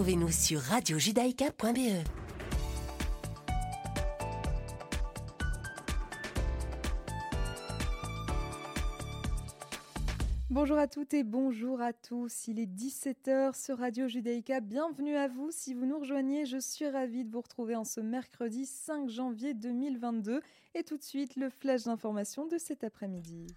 [0.00, 2.06] Retrouvez-nous sur radiojudaïka.be.
[10.48, 12.48] Bonjour à toutes et bonjour à tous.
[12.48, 14.60] Il est 17h sur Radio Judaïka.
[14.60, 15.50] Bienvenue à vous.
[15.50, 19.52] Si vous nous rejoignez, je suis ravie de vous retrouver en ce mercredi 5 janvier
[19.52, 20.40] 2022.
[20.76, 23.48] Et tout de suite, le flash d'information de cet après-midi.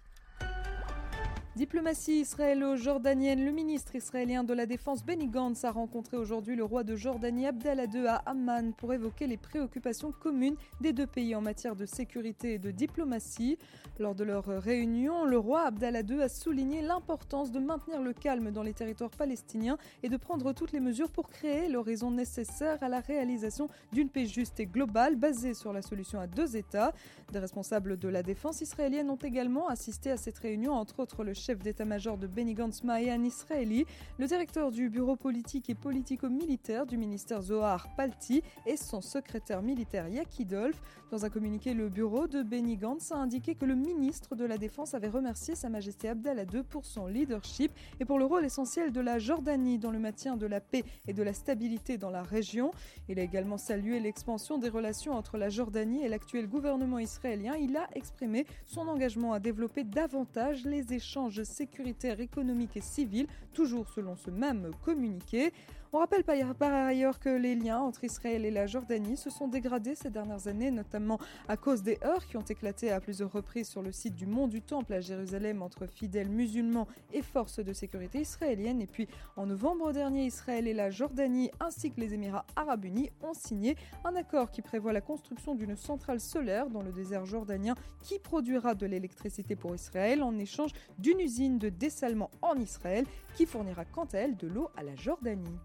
[1.56, 6.82] Diplomatie israélo-jordanienne, le ministre israélien de la Défense Benny Gantz a rencontré aujourd'hui le roi
[6.82, 11.40] de Jordanie Abdallah II à Amman pour évoquer les préoccupations communes des deux pays en
[11.40, 13.56] matière de sécurité et de diplomatie.
[14.00, 18.50] Lors de leur réunion, le roi Abdallah II a souligné l'importance de maintenir le calme
[18.50, 22.88] dans les territoires palestiniens et de prendre toutes les mesures pour créer l'horizon nécessaire à
[22.88, 26.92] la réalisation d'une paix juste et globale basée sur la solution à deux États.
[27.30, 31.32] Des responsables de la défense israélienne ont également assisté à cette réunion, entre autres le
[31.44, 33.84] chef d'état-major de Benny Gantz Mayan Israeli,
[34.18, 40.08] le directeur du bureau politique et politico-militaire du ministère Zohar Palti et son secrétaire militaire
[40.08, 40.80] Yaki Dolph.
[41.10, 44.56] Dans un communiqué, le bureau de Benny Gantz a indiqué que le ministre de la
[44.56, 48.90] Défense avait remercié Sa Majesté Abdallah II pour son leadership et pour le rôle essentiel
[48.90, 52.22] de la Jordanie dans le maintien de la paix et de la stabilité dans la
[52.22, 52.70] région.
[53.08, 57.54] Il a également salué l'expansion des relations entre la Jordanie et l'actuel gouvernement israélien.
[57.60, 63.88] Il a exprimé son engagement à développer davantage les échanges sécuritaire, économique et civile, toujours
[63.88, 65.52] selon ce même communiqué.
[65.96, 69.94] On rappelle par ailleurs que les liens entre Israël et la Jordanie se sont dégradés
[69.94, 73.80] ces dernières années, notamment à cause des heurts qui ont éclaté à plusieurs reprises sur
[73.80, 78.22] le site du Mont du Temple à Jérusalem entre fidèles musulmans et forces de sécurité
[78.22, 78.82] israéliennes.
[78.82, 79.06] Et puis
[79.36, 83.76] en novembre dernier, Israël et la Jordanie ainsi que les Émirats arabes unis ont signé
[84.04, 88.74] un accord qui prévoit la construction d'une centrale solaire dans le désert jordanien qui produira
[88.74, 93.06] de l'électricité pour Israël en échange d'une usine de dessalement en Israël
[93.36, 95.60] qui fournira quant à elle de l'eau à la Jordanie.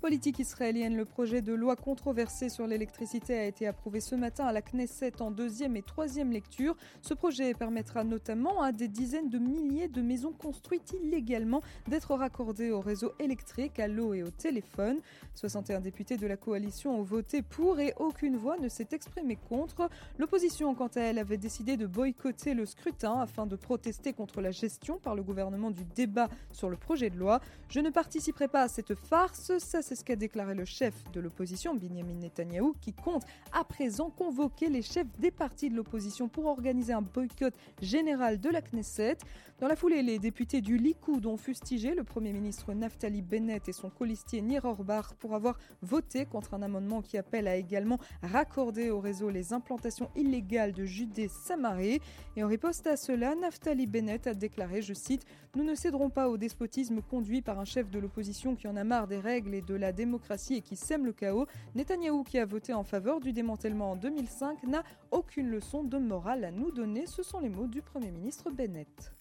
[0.00, 4.52] Politique israélienne, le projet de loi controversé sur l'électricité a été approuvé ce matin à
[4.52, 6.74] la Knesset en deuxième et troisième lecture.
[7.02, 12.70] Ce projet permettra notamment à des dizaines de milliers de maisons construites illégalement d'être raccordées
[12.70, 15.00] au réseau électrique, à l'eau et au téléphone.
[15.34, 19.90] 61 députés de la coalition ont voté pour et aucune voix ne s'est exprimée contre.
[20.18, 24.50] L'opposition, quant à elle, avait décidé de boycotter le scrutin afin de protester contre la
[24.50, 27.42] gestion par le gouvernement du débat sur le projet de loi.
[27.68, 29.52] Je ne participerai pas à cette farce,
[29.90, 34.68] c'est ce qu'a déclaré le chef de l'opposition, Benjamin Netanyahou, qui compte à présent convoquer
[34.68, 37.52] les chefs des partis de l'opposition pour organiser un boycott
[37.82, 39.16] général de la Knesset.
[39.60, 43.72] Dans la foulée, les députés du Likoud ont fustigé le Premier ministre Naftali Bennett et
[43.72, 48.88] son colistier Nir Orbar pour avoir voté contre un amendement qui appelle à également raccorder
[48.88, 52.00] au réseau les implantations illégales de Judée-Samarie.
[52.36, 56.30] Et en riposte à cela, Naftali Bennett a déclaré, je cite, Nous ne céderons pas
[56.30, 59.60] au despotisme conduit par un chef de l'opposition qui en a marre des règles et
[59.60, 63.32] de la démocratie et qui sème le chaos, Netanyahou, qui a voté en faveur du
[63.32, 67.06] démantèlement en 2005, n'a aucune leçon de morale à nous donner.
[67.06, 69.12] Ce sont les mots du Premier ministre Bennett.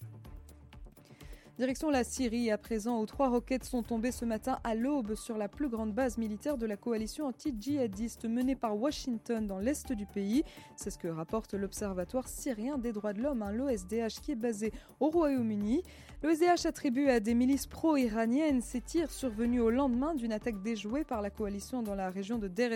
[1.60, 5.38] Direction la Syrie à présent où trois roquettes sont tombées ce matin à l'aube sur
[5.38, 10.06] la plus grande base militaire de la coalition anti-djihadiste menée par Washington dans l'est du
[10.06, 10.46] pays.
[10.78, 14.72] C'est ce que rapporte l'Observatoire syrien des droits de l'homme, un l'OSDH qui est basé
[15.02, 15.84] au Royaume-Uni.
[16.24, 21.22] L'OSDH attribue à des milices pro-iraniennes ces tirs survenus au lendemain d'une attaque déjouée par
[21.22, 22.72] la coalition dans la région de Deir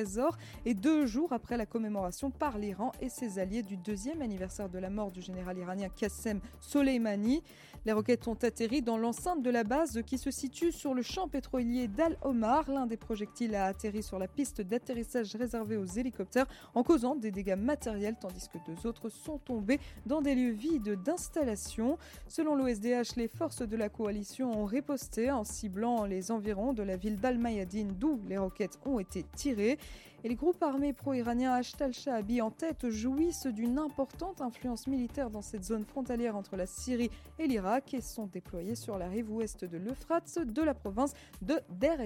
[0.66, 4.78] et deux jours après la commémoration par l'Iran et ses alliés du deuxième anniversaire de
[4.78, 7.44] la mort du général iranien Qassem Soleimani.
[7.86, 11.28] Les roquettes ont atterri dans l'enceinte de la base qui se situe sur le champ
[11.28, 12.70] pétrolier d'Al Omar.
[12.70, 17.32] L'un des projectiles a atterri sur la piste d'atterrissage réservée aux hélicoptères en causant des
[17.32, 21.98] dégâts matériels tandis que deux autres sont tombés dans des lieux vides d'installation.
[22.28, 26.98] Selon l'OSDH, les forces de la coalition ont riposté en ciblant les environs de la
[26.98, 29.78] ville d'Al-Mayadine d'où les roquettes ont été tirées.
[30.26, 35.42] Et les groupes armés pro-iraniens Ashtal Shaabi en tête jouissent d'une importante influence militaire dans
[35.42, 39.66] cette zone frontalière entre la Syrie et l'Irak et sont déployés sur la rive ouest
[39.66, 42.00] de l'Euphrate de la province de Deir.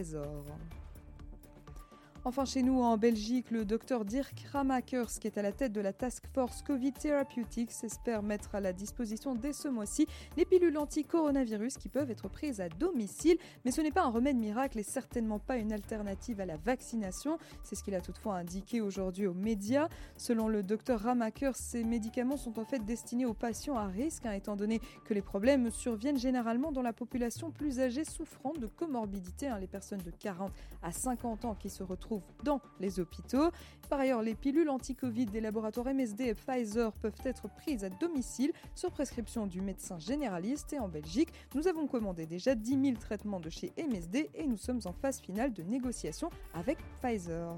[2.26, 5.80] Enfin, chez nous, en Belgique, le docteur Dirk Ramakers, qui est à la tête de
[5.80, 10.78] la Task Force Covid Therapeutics, espère mettre à la disposition dès ce mois-ci les pilules
[10.78, 13.38] anti-coronavirus qui peuvent être prises à domicile.
[13.64, 17.38] Mais ce n'est pas un remède miracle et certainement pas une alternative à la vaccination.
[17.64, 19.88] C'est ce qu'il a toutefois indiqué aujourd'hui aux médias.
[20.18, 24.34] Selon le docteur Ramakers, ces médicaments sont en fait destinés aux patients à risque, hein,
[24.34, 29.48] étant donné que les problèmes surviennent généralement dans la population plus âgée souffrant de comorbidité,
[29.48, 30.52] hein, les personnes de 40
[30.84, 33.52] à 50 ans qui se retrouvent trouve dans les hôpitaux.
[33.90, 38.52] Par ailleurs, les pilules anti-Covid des laboratoires MSD et Pfizer peuvent être prises à domicile
[38.76, 40.74] sur prescription du médecin généraliste.
[40.74, 44.58] Et en Belgique, nous avons commandé déjà 10 000 traitements de chez MSD et nous
[44.58, 47.56] sommes en phase finale de négociation avec Pfizer.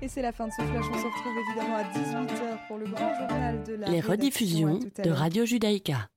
[0.00, 0.84] Et c'est la fin de ce flash.
[0.90, 5.10] On se retrouve évidemment à 18h pour le grand journal de la Les rediffusions de
[5.10, 6.08] Radio Judaïka.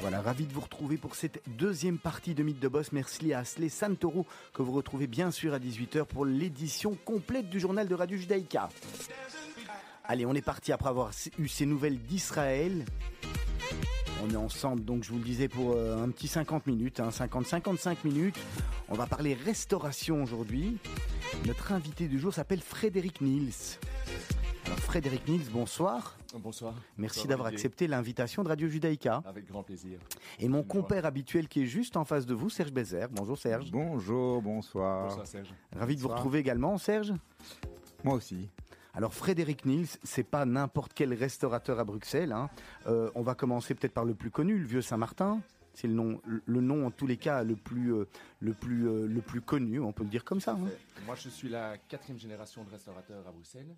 [0.00, 2.92] Voilà, ravi de vous retrouver pour cette deuxième partie de Mythe de Boss.
[2.92, 7.58] Merci à Asley Santoro que vous retrouvez bien sûr à 18h pour l'édition complète du
[7.58, 8.68] journal de Radio Judaïka.
[10.06, 12.84] Allez, on est parti après avoir eu ces nouvelles d'Israël.
[14.22, 17.88] On est ensemble, donc je vous le disais, pour euh, un petit 50 minutes, 50-55
[17.88, 18.38] hein, minutes.
[18.88, 20.76] On va parler restauration aujourd'hui.
[21.46, 23.78] Notre invité du jour s'appelle Frédéric Niels.
[24.66, 26.18] Alors Frédéric Niels, bonsoir.
[26.38, 26.74] Bonsoir.
[26.98, 29.22] Merci d'avoir accepté l'invitation de Radio Judaïka.
[29.24, 29.98] Avec grand plaisir.
[30.38, 33.08] Et mon compère habituel qui est juste en face de vous, Serge Bézère.
[33.10, 33.70] Bonjour Serge.
[33.70, 35.08] Bonjour, bonsoir.
[35.08, 35.54] Bonsoir Serge.
[35.74, 37.14] Ravi de vous retrouver également, Serge.
[38.04, 38.50] Moi aussi.
[38.96, 42.30] Alors Frédéric Niels, c'est pas n'importe quel restaurateur à Bruxelles.
[42.30, 42.48] Hein.
[42.86, 45.40] Euh, on va commencer peut-être par le plus connu, le Vieux Saint-Martin.
[45.72, 48.04] C'est le nom, le nom en tous les cas le plus, euh,
[48.38, 50.52] le plus, euh, le plus connu, on peut le dire comme ça.
[50.52, 50.68] Hein.
[51.06, 53.74] Moi, je suis la quatrième génération de restaurateurs à Bruxelles.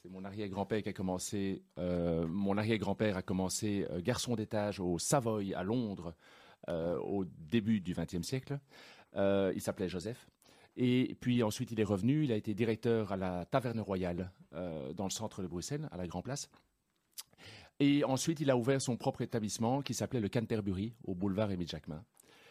[0.00, 1.62] C'est mon arrière-grand-père qui a commencé.
[1.76, 6.14] mon arrière-grand-père a commencé garçon d'étage au Savoy à Londres
[6.68, 8.58] au début du XXe siècle.
[9.14, 10.31] il s'appelait Joseph.
[10.76, 12.24] Et puis ensuite, il est revenu.
[12.24, 15.96] Il a été directeur à la Taverne Royale euh, dans le centre de Bruxelles, à
[15.96, 16.50] la Grand Place.
[17.80, 21.68] Et ensuite, il a ouvert son propre établissement qui s'appelait le Canterbury au boulevard Émile
[21.68, 22.04] Jacquemin.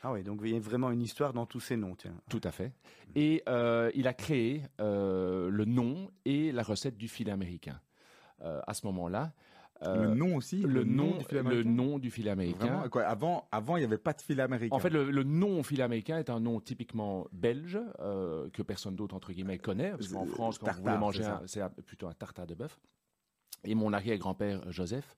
[0.04, 2.16] Ah oui, donc il y a vraiment une histoire dans tous ces noms, tiens.
[2.30, 2.74] Tout à fait.
[3.16, 7.80] Et euh, il a créé euh, le nom et la recette du filet américain.
[8.44, 9.34] à ce moment-là,
[9.82, 12.84] le euh, nom aussi Le, nom, du Le nom du américain.
[13.06, 14.76] avant, avant, il n'y avait pas de filet américain.
[14.76, 19.16] En fait, le, nom filet américain est un nom typiquement belge, euh, que personne d'autre,
[19.16, 19.92] entre guillemets, connaît.
[19.92, 22.80] Parce qu'en France, quand vous voulez manger, c'est plutôt un tartare de bœuf.
[23.64, 25.16] Et mon arrière-grand-père, Joseph,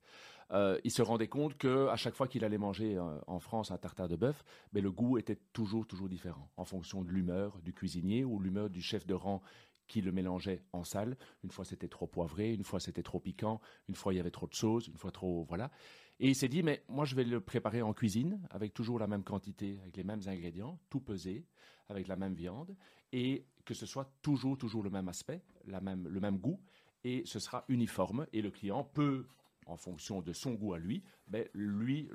[0.52, 3.78] euh, il se rendait compte que à chaque fois qu'il allait manger en France un
[3.78, 4.44] tartare de bœuf,
[4.74, 8.40] mais ben, le goût était toujours toujours différent en fonction de l'humeur du cuisinier ou
[8.40, 9.42] l'humeur du chef de rang
[9.88, 11.18] qui le mélangeait en salle.
[11.44, 14.32] Une fois c'était trop poivré, une fois c'était trop piquant, une fois il y avait
[14.32, 15.72] trop de sauce, une fois trop voilà.
[16.20, 19.08] Et il s'est dit mais moi je vais le préparer en cuisine avec toujours la
[19.08, 21.46] même quantité, avec les mêmes ingrédients, tout pesé,
[21.90, 22.76] avec la même viande
[23.12, 26.60] et que ce soit toujours toujours le même aspect, la même le même goût
[27.04, 29.28] et ce sera uniforme et le client peut
[29.66, 32.10] en fonction de son goût à lui, mais lui,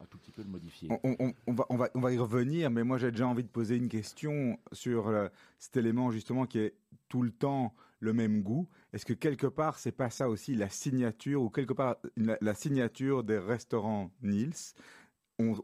[0.00, 0.88] un tout petit peu le modifier.
[0.90, 3.76] On, va, on, va, on va y revenir, mais moi j'ai déjà envie de poser
[3.76, 5.28] une question sur euh,
[5.58, 6.74] cet élément justement qui est
[7.08, 8.68] tout le temps le même goût.
[8.92, 13.22] Est-ce que quelque part, c'est pas ça aussi la signature, ou quelque part la, signature
[13.24, 14.74] des restaurants Niels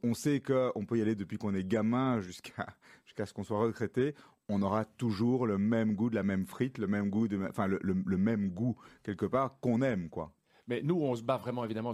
[0.03, 4.15] on, sait qu'on peut y aller depuis qu'on est gamin jusqu'à ce qu'on soit retraité.
[4.49, 7.67] On aura toujours le même goût de la même frite, le même goût de, enfin
[7.67, 10.33] le même goût quelque part qu'on aime quoi.
[10.69, 11.93] Mais nous, on se bat vraiment, évidemment,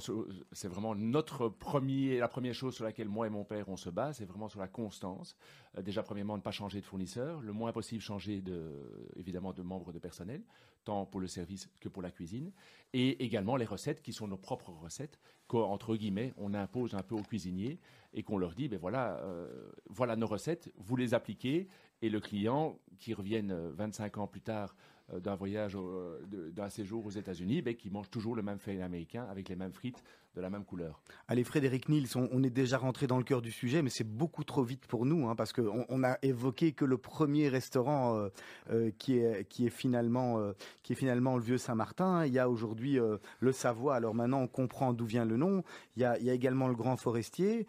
[0.53, 3.91] c'est vraiment notre premier, la première chose sur laquelle moi et mon père, on se
[3.91, 5.37] bat, c'est vraiment sur la constance.
[5.77, 9.63] Euh, déjà, premièrement, ne pas changer de fournisseur, le moins possible changer de, évidemment, de
[9.63, 10.43] membres de personnel,
[10.85, 12.51] tant pour le service que pour la cuisine.
[12.95, 17.15] Et également les recettes qui sont nos propres recettes, qu'entre guillemets, on impose un peu
[17.15, 17.79] aux cuisiniers
[18.15, 21.69] et qu'on leur dit, ben voilà, euh, voilà nos recettes, vous les appliquez,
[22.01, 27.05] et le client qui revienne 25 ans plus tard euh, d'un voyage, euh, d'un séjour
[27.05, 30.03] aux États-Unis, ben, qui mange toujours le même fait américain avec les mêmes frites
[30.35, 31.03] de la même couleur.
[31.29, 34.45] Allez, Frédéric Niels, on, est déjà rentré dans le cœur du sujet, mais c'est beaucoup
[34.45, 38.31] trop vite pour nous, hein, parce qu'on on a évoqué que le premier restaurant
[38.71, 40.41] euh, qui, est, qui, est finalement,
[40.83, 42.25] qui est finalement le Vieux Saint-Martin.
[42.25, 42.99] Il y a aujourd'hui
[43.41, 45.63] le Savoie, alors maintenant on comprend d'où vient le nom.
[45.97, 47.67] Il y a, il y a également le Grand Forestier.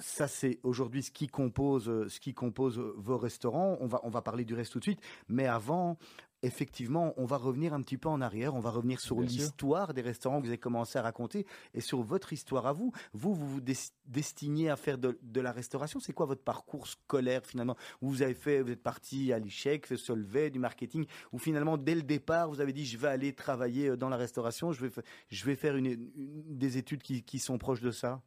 [0.00, 3.78] ça, c'est aujourd'hui ce qui compose, ce qui compose vos restaurants.
[3.80, 5.00] On va, on va parler du reste tout de suite.
[5.28, 5.98] Mais avant,
[6.46, 10.02] effectivement, on va revenir un petit peu en arrière, on va revenir sur l'histoire des
[10.02, 12.92] restaurants que vous avez commencé à raconter et sur votre histoire à vous.
[13.12, 13.60] Vous, vous vous
[14.06, 16.00] destinez à faire de, la restauration.
[16.00, 17.76] C'est quoi votre parcours scolaire finalement?
[18.00, 21.94] Vous avez fait, vous êtes parti à l'ICHEC, fait Solvay, du marketing, ou finalement dès
[21.94, 25.02] le départ vous avez dit je vais aller travailler euh, dans la restauration, je vais,
[25.28, 28.22] je vais faire une, des études qui, qui sont proches de ça?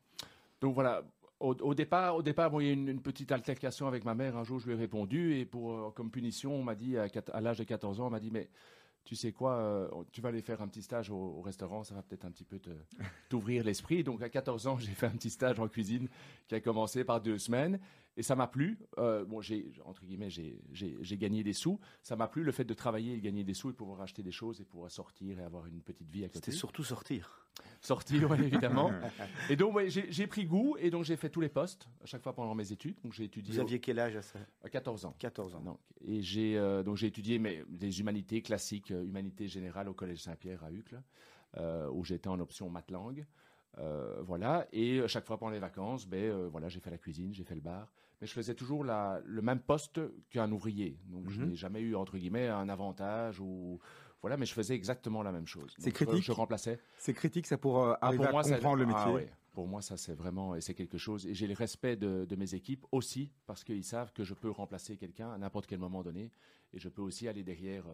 [0.61, 1.03] Donc voilà,
[1.39, 4.37] au, départ, au départ il y a eu une, petite altercation avec ma mère.
[4.37, 7.07] Un jour, je lui ai répondu et pour, euh, comme punition, on m'a dit, à,
[7.33, 8.49] à l'âge de 14 ans, on m'a dit, mais
[9.09, 12.03] tu sais quoi, euh, tu vas aller faire un petit stage au, restaurant, ça va
[12.03, 12.59] peut-être un petit peu
[13.29, 14.03] t'ouvrir l'esprit.
[14.03, 16.07] Donc à 14 ans, j'ai fait un petit stage en cuisine
[16.47, 17.79] qui a commencé par deux semaines
[18.19, 18.77] et ça m'a plu.
[18.97, 21.79] Euh, bon, j'ai entre guillemets, j'ai gagné des sous.
[22.03, 24.33] Ça m'a plu le fait de travailler et gagner des sous et pouvoir acheter des
[24.33, 26.39] choses et pouvoir sortir et avoir une petite vie à côté.
[26.39, 27.47] C'était surtout sortir.
[27.79, 28.91] Sortir, oui, évidemment.
[29.49, 32.21] et donc ouais, j'ai pris goût et donc j'ai fait tous les postes à chaque
[32.21, 32.97] fois pendant mes études.
[33.03, 33.53] Donc j'ai étudié.
[33.53, 34.39] Vous aviez quel âge à ça?
[34.69, 35.15] 14 ans.
[35.17, 35.61] 14 ans.
[35.61, 39.93] Donc, et j'ai euh, donc j'ai étudié mais des humanités classiques, euh, humanités générales au
[39.93, 41.01] collège Saint-Pierre à Uccle,
[41.93, 43.25] où j'étais en option maths langue.
[43.77, 44.67] Euh, voilà.
[44.71, 47.55] Et chaque fois pendant les vacances, ben euh, voilà, j'ai fait la cuisine, j'ai fait
[47.55, 49.99] le bar, mais je faisais toujours le même poste
[50.29, 50.99] qu'un ouvrier.
[51.07, 51.49] Donc je mhm.
[51.49, 53.79] n'ai jamais eu entre guillemets un avantage ou
[54.21, 55.73] voilà, mais je faisais exactement la même chose.
[55.77, 56.23] C'est critique.
[56.23, 56.79] Je, remplaçais.
[56.97, 59.29] C'est critique ça pour euh, ah, arriver à comprendre le ah, métier.
[59.53, 61.25] Pour moi, ça c'est vraiment et c'est quelque chose.
[61.25, 64.97] Et j'ai le respect de, mes équipes aussi parce qu'ils savent que je peux remplacer
[64.97, 66.31] quelqu'un à n'importe quel moment donné
[66.73, 67.85] et je peux aussi aller derrière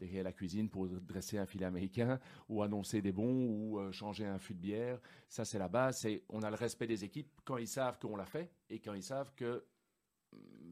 [0.00, 4.26] derrière la cuisine pour dresser un filet américain ou annoncer des bons ou euh, changer
[4.26, 4.98] un fût de bière.
[5.28, 6.06] Ça, c'est la base.
[6.28, 9.02] On a le respect des équipes quand ils savent qu'on l'a fait et quand ils
[9.02, 9.64] savent que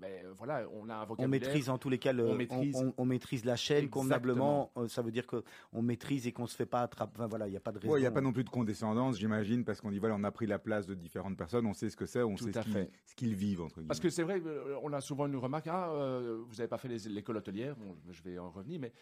[0.01, 1.27] ben, voilà, on a un vocabulaire.
[1.27, 3.45] On maîtrise en tous les cas, on, maîtrise.
[3.45, 4.73] la chaîne convenablement.
[4.77, 7.13] Euh, ça veut dire qu'on maîtrise et qu'on se fait pas attraper.
[7.17, 7.97] Enfin, voilà, il n'y a pas de raison.
[7.97, 10.31] Il n'y a pas non plus de condescendance, j'imagine, parce qu'on dit voilà, on a
[10.31, 13.35] pris la place de différentes personnes, on sait ce que c'est, on sait ce qu'ils,
[13.35, 13.89] vivent entre guillemets.
[13.89, 15.67] Parce que c'est vrai, euh, on a souvent une remarque.
[15.67, 17.77] Ah, vous n'avez pas fait l'école hôtelière.
[17.77, 18.93] Bon, je vais en revenir, mais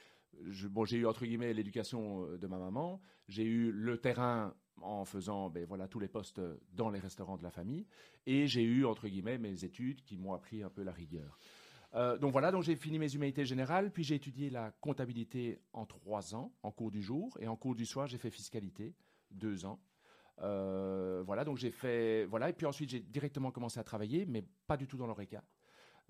[0.68, 5.04] bon, j'ai eu entre guillemets l'éducation euh, de ma maman, j'ai eu le terrain en
[5.04, 6.40] faisant ben, voilà, tous les postes
[6.73, 7.87] dans les restaurants de la famille,
[8.26, 11.38] et j'ai eu entre guillemets mes études qui m'ont appris un peu la rigueur.
[11.94, 15.87] Euh, donc voilà, donc j'ai fini mes humanités générales, puis j'ai étudié la comptabilité en
[15.87, 18.94] trois ans, en cours du jour, et en cours du soir j'ai fait fiscalité,
[19.30, 19.80] deux ans.
[20.40, 24.44] Euh, voilà, donc j'ai fait, voilà, et puis ensuite j'ai directement commencé à travailler, mais
[24.66, 25.42] pas du tout dans l'ORECA.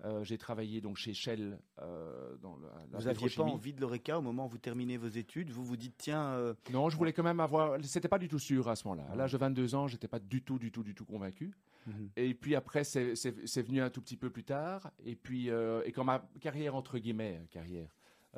[0.05, 4.17] Euh, j'ai travaillé donc chez Shell euh, dans la, Vous n'aviez pas envie de l'ORECA
[4.17, 5.49] au moment où vous terminez vos études?
[5.49, 6.23] Vous vous dites tiens.
[6.33, 7.77] Euh, non, je voulais quand même avoir.
[7.83, 9.09] C'était pas du tout sûr à ce moment-là.
[9.11, 11.51] À l'âge de 22 ans, j'étais pas du tout, du tout, du tout convaincu.
[11.87, 12.09] Mhm.
[12.15, 14.89] Et puis après, c'est venu un tout petit peu plus tard.
[15.03, 17.93] Et puis, et quand ma carrière entre guillemets carrière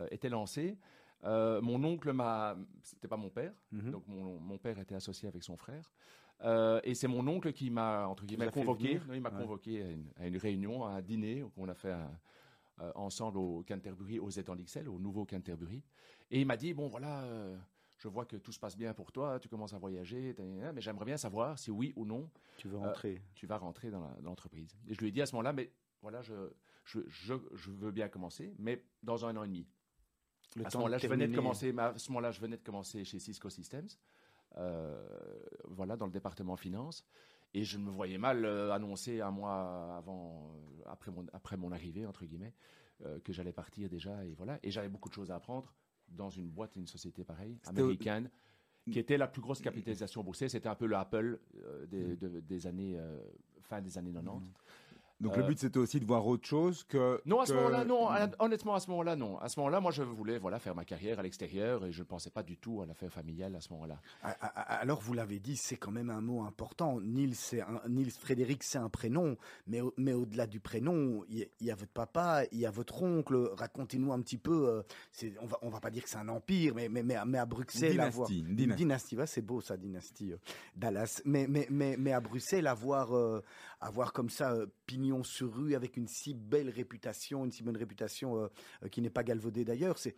[0.10, 0.78] était lancée.
[1.24, 3.92] mon oncle m'a, c'était pas mon père, mhm.
[3.92, 5.92] donc mon, mon, père était associé avec son frère.
[6.44, 9.00] Euh, et c'est mon oncle qui m'a entre guillemets convoqué.
[9.14, 9.84] Il m'a convoqué
[10.18, 11.94] à une, réunion, à un dîner qu'on a fait
[12.80, 14.58] euh, ensemble au Canterbury, aux Étangs
[14.88, 15.84] au nouveau Canterbury.
[16.30, 17.56] Et il m'a dit bon voilà, euh,
[17.98, 20.36] je vois que tout se passe bien pour toi, tu commences à voyager,
[20.74, 23.22] mais j'aimerais bien savoir si oui ou non tu veux rentrer.
[23.36, 24.76] tu vas rentrer dans l'entreprise.
[24.88, 25.72] et je lui ai dit à ce moment-là, mais
[26.02, 26.34] voilà, je,
[26.84, 29.68] je, je, veux bien commencer, mais dans un an et demi.
[30.66, 31.76] à ce moment-là, je venais de commencer.
[31.78, 33.88] À ce moment-là, je venais de commencer chez Cisco Systems.
[34.58, 35.02] Euh,
[35.66, 37.06] voilà, dans le département finance.
[37.54, 41.72] Et je me voyais mal euh, annoncer un mois avant, euh, après mon, après mon
[41.72, 42.54] arrivée, entre guillemets,
[43.24, 44.24] que j'allais partir déjà.
[44.26, 44.60] Et voilà.
[44.62, 45.74] Et j'avais beaucoup de choses à apprendre
[46.08, 48.30] dans une boîte, une société pareille, américaine,
[48.92, 50.52] qui était la plus grosse capitalisation boursière.
[50.52, 51.40] C'était un peu le Apple
[51.88, 53.00] des, des, années,
[53.62, 54.54] fin des années 90.
[55.22, 57.22] Donc le euh, but c'était aussi de voir autre chose que.
[57.26, 58.10] Non, à ce moment-là, non.
[58.40, 59.38] Honnêtement, à ce moment-là, non.
[59.40, 62.06] À ce moment-là, moi, je voulais voilà faire ma carrière à l'extérieur et je ne
[62.06, 64.00] pensais pas du tout à l'affaire familiale à ce moment-là.
[64.22, 67.00] Alors vous l'avez dit, c'est quand même un mot important.
[67.00, 69.38] Nils, c'est Nils Frédéric, c'est un prénom,
[69.68, 73.52] mais mais au-delà du prénom, il y, a votre papa, il y a votre oncle.
[73.54, 74.68] Racontez-nous un petit peu.
[74.68, 77.38] Euh, c'est, on va on va pas dire que c'est un empire, mais mais mais,
[77.38, 78.84] à Bruxelles, dynastie, une dynastie.
[78.84, 80.34] dynastie, c'est beau ça, dynastie.
[80.34, 80.38] Euh,
[80.76, 83.14] Dallas, mais mais mais mais à Bruxelles, avoir
[83.82, 88.38] avoir comme ça pignon sur rue avec une si belle réputation, une si bonne réputation
[88.38, 88.48] euh,
[88.84, 89.98] euh, qui n'est pas galvaudée d'ailleurs.
[89.98, 90.16] C'est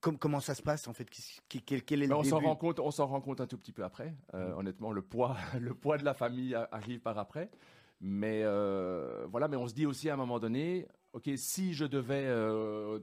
[0.00, 1.08] comment ça se passe en fait?
[1.48, 4.14] Quel, est on s'en rend compte, on s'en rend compte un tout petit peu après.
[4.34, 7.50] Euh, honnêtement, le poids, le poids de la famille arrive par après.
[8.00, 12.28] Mais voilà, mais on se dit aussi à un moment donné, ok, si je devais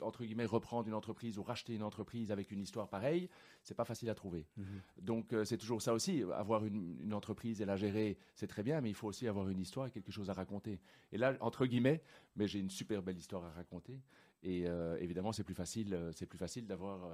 [0.02, 3.30] entre guillemets reprendre une entreprise ou racheter une entreprise avec une histoire pareille,
[3.64, 4.48] c'est pas facile à trouver.
[4.58, 4.66] Mhm.
[5.02, 6.24] Donc euh, c'est toujours ça aussi.
[6.34, 9.60] Avoir une, entreprise et la gérer, c'est très bien, mais il faut aussi avoir une
[9.60, 10.80] histoire et quelque chose à raconter.
[11.12, 12.02] Et là, entre guillemets,
[12.36, 14.00] mais j'ai une super belle histoire à raconter.
[14.44, 17.10] Et euh, évidemment, c'est plus facile, euh, c'est plus facile d'avoir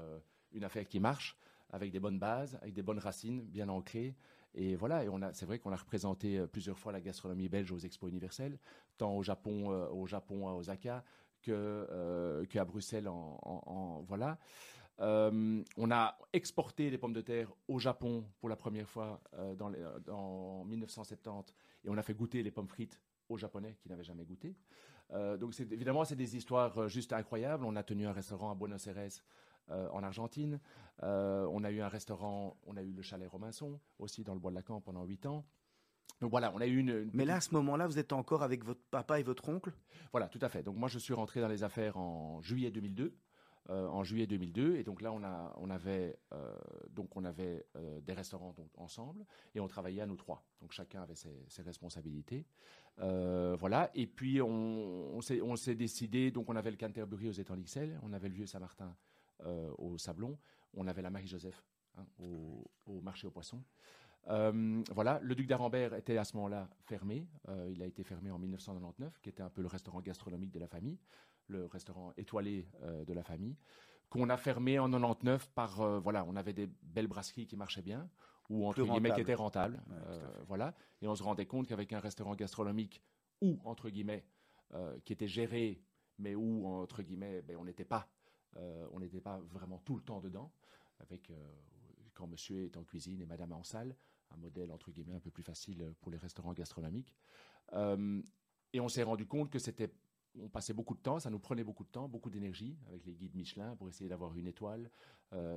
[0.51, 1.37] une affaire qui marche
[1.69, 4.15] avec des bonnes bases, avec des bonnes racines bien ancrées.
[4.55, 7.71] Et voilà, et on a, c'est vrai qu'on a représenté plusieurs fois la gastronomie belge
[7.71, 8.57] aux expos universelles,
[8.97, 11.03] tant au Japon, au Japon à Osaka
[11.41, 14.39] que qu'à Bruxelles en, voilà.
[14.97, 19.21] on a exporté les pommes de terre au Japon pour la première fois
[19.57, 19.71] dans,
[20.09, 24.25] en 1970 et on a fait goûter les pommes frites aux Japonais qui n'avaient jamais
[24.25, 24.55] goûté.
[25.11, 27.65] donc évidemment c'est des histoires juste incroyables.
[27.65, 29.11] On a tenu un restaurant à Buenos Aires
[29.71, 30.59] euh, en Argentine.
[31.01, 34.39] Euh, on a eu un restaurant, on a eu le chalet Robinson aussi dans le
[34.39, 35.43] bois de la Camp pendant huit ans.
[36.21, 37.09] Donc voilà, on a eu une.
[37.13, 39.73] Mais là, à ce moment-là, vous êtes encore avec votre papa et votre oncle?
[40.11, 40.61] Voilà, tout à fait.
[40.61, 43.17] Donc moi, je suis rentré dans les affaires en juillet 2002.
[43.71, 46.19] Euh, en juillet 2002 et donc là on a on avait
[46.91, 47.65] donc on avait
[48.03, 52.45] des restaurants ensemble et on travaillait à nous trois donc chacun avait ses, responsabilités
[52.99, 57.99] voilà et puis on, on s'est décidé donc on avait le Canterbury aux étangs d'Ixelles
[58.03, 58.95] on avait le vieux Saint-Martin
[59.43, 60.37] au Sablon.
[60.75, 61.63] On avait la Marie-Joseph
[61.97, 63.63] hein, au, marché aux poissons.
[64.27, 67.27] Euh, voilà, le Duc d'Arambert était à ce moment-là fermé.
[67.47, 70.59] Euh, il a été fermé en 1999, qui était un peu le restaurant gastronomique de
[70.59, 70.97] la famille,
[71.47, 72.67] le restaurant étoilé
[73.05, 73.55] de la famille,
[74.09, 78.09] qu'on a fermé en 99 par voilà, on avait des belles brasseries qui marchaient bien
[78.49, 79.81] ou entre guillemets qui étaient rentables,
[80.47, 80.73] voilà.
[81.01, 83.03] Et on se rendait compte qu'avec un restaurant gastronomique
[83.41, 84.25] ou entre guillemets
[85.03, 85.83] qui était géré,
[86.17, 88.07] mais où entre guillemets ben, on n'était pas
[88.57, 90.51] euh, on n'était pas vraiment tout le temps dedans,
[90.99, 91.35] avec euh,
[92.13, 93.95] quand monsieur est en cuisine et madame en salle,
[94.31, 97.15] un modèle entre guillemets un peu plus facile pour les restaurants gastronomiques.
[97.73, 98.21] Euh,
[98.73, 99.91] et on s'est rendu compte que c'était
[100.37, 103.13] on passait beaucoup de temps, ça nous prenait beaucoup de temps, beaucoup d'énergie avec les
[103.13, 104.91] guides Michelin pour essayer d'avoir une étoile,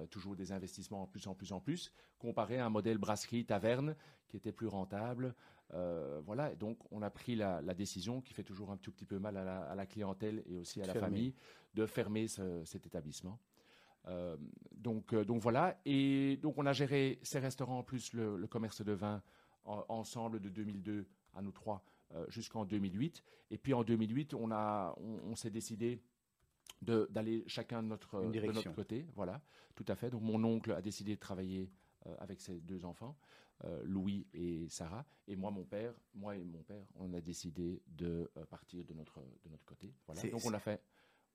[0.09, 3.97] toujours des investissements en plus en plus en plus, comparé à un modèle brasserie taverne
[4.29, 5.35] qui était plus rentable.
[5.71, 9.37] Voilà, donc on a pris la, décision qui fait toujours un tout petit peu mal
[9.37, 11.35] à la, clientèle et aussi à la famille
[11.75, 13.39] de fermer cet établissement.
[14.09, 14.37] Euh,
[14.73, 15.79] donc, euh, donc voilà.
[15.85, 19.23] Et donc on a géré ces restaurants plus le, commerce de vin
[19.65, 21.85] ensemble de 2002 à nous trois
[22.15, 23.23] euh, jusqu'en 2008.
[23.51, 26.01] Et puis en 2008, on, a, on, s'est décidé
[26.83, 29.07] d'aller chacun de notre, de notre côté.
[29.15, 29.43] Voilà,
[29.75, 30.11] tout à fait.
[30.11, 31.71] Donc mon oncle a décidé de travailler
[32.19, 33.17] avec ses deux enfants,
[33.83, 35.05] Louis et Sarah.
[35.27, 39.21] Et moi, mon père, moi et mon père, on a décidé de partir de notre,
[39.21, 39.95] de notre côté.
[40.07, 40.23] Voilà.
[40.31, 40.83] Donc on a fait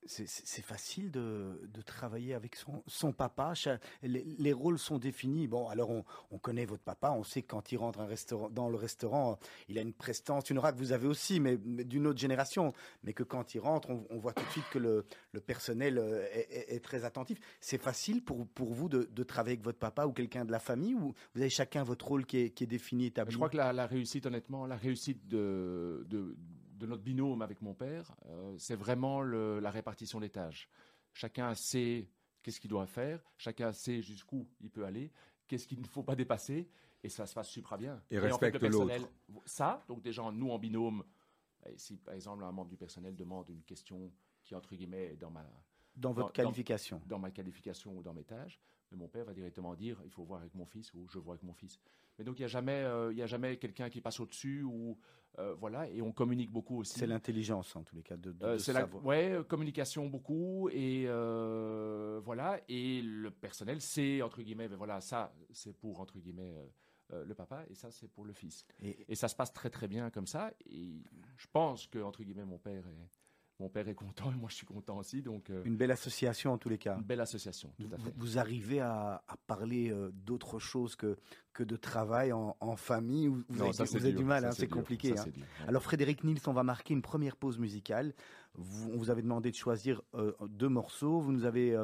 [0.06, 2.56] c'est facile de, travailler avec
[2.88, 3.54] son, papa.
[4.02, 5.48] Les, rôles sont définis.
[5.48, 5.90] Bon, alors
[6.32, 8.00] on, connaît votre papa, on sait que quand il rentre
[8.52, 9.38] dans le restaurant,
[9.70, 12.74] il a une prestance, une aura que vous avez aussi, mais, d'une autre génération.
[13.04, 15.06] Mais que quand il rentre, on, voit tout de suite que le,
[15.42, 17.40] personnel euh, est, très attentif.
[17.60, 21.14] C'est facile pour, vous de, travailler avec votre papa ou quelqu'un de la famille ou
[21.34, 23.32] vous avez chacun votre rôle qui est, défini, établi?
[23.32, 26.06] Je crois que la, réussite, honnêtement, la réussite de
[26.86, 30.70] notre binôme avec mon père, euh, c'est vraiment la répartition des tâches.
[31.14, 32.10] Chacun sait
[32.42, 35.12] qu'est-ce qu'il doit faire, chacun sait jusqu'où il peut aller,
[35.48, 36.70] qu'est-ce qu'il ne faut pas dépasser,
[37.04, 38.02] et ça se passe super bien.
[38.10, 39.10] Et, respecte l'autre.
[39.46, 41.04] Ça, donc déjà, nous en binôme,
[41.76, 44.12] si par exemple un membre du personnel demande une question
[44.44, 45.46] qui, entre guillemets, est dans ma...
[45.96, 47.02] Dans votre qualification.
[47.06, 48.60] Dans, ma qualification ou dans mes tâches,
[48.92, 51.36] mais mon père va directement dire, il faut voir avec mon fils ou je vois
[51.36, 51.80] avec mon fils.
[52.18, 54.98] Mais donc il n'y a jamais, euh, il a jamais quelqu'un qui passe au-dessus ou
[55.40, 57.00] euh, voilà, et on communique beaucoup aussi.
[57.00, 61.08] C'est l'intelligence en tous les cas de, de, euh, La, ouais, communication beaucoup et
[62.24, 66.54] voilà, et le personnel c'est entre guillemets, ben voilà, ça c'est pour entre guillemets.
[67.10, 69.88] le papa et ça c'est pour le fils et, et, ça se passe très très
[69.88, 71.04] bien comme ça et
[71.38, 73.23] je pense que entre guillemets mon père est,
[73.64, 75.22] mon père est content et moi je suis content aussi.
[75.22, 76.98] Donc, euh, une belle association en tous les cas.
[76.98, 78.14] Une belle association, tout à fait.
[78.18, 81.18] Vous, arrivez à, parler euh, d'autre chose que,
[81.54, 85.18] que de travail en, famille Vous, vous avez, du mal, hein, c'est compliqué.
[85.18, 85.26] Hein.
[85.66, 88.14] Alors Frédéric Nils, on va marquer une première pause musicale.
[88.56, 91.22] Vous, on vous avait demandé de choisir euh, deux morceaux.
[91.22, 91.78] Vous nous avez,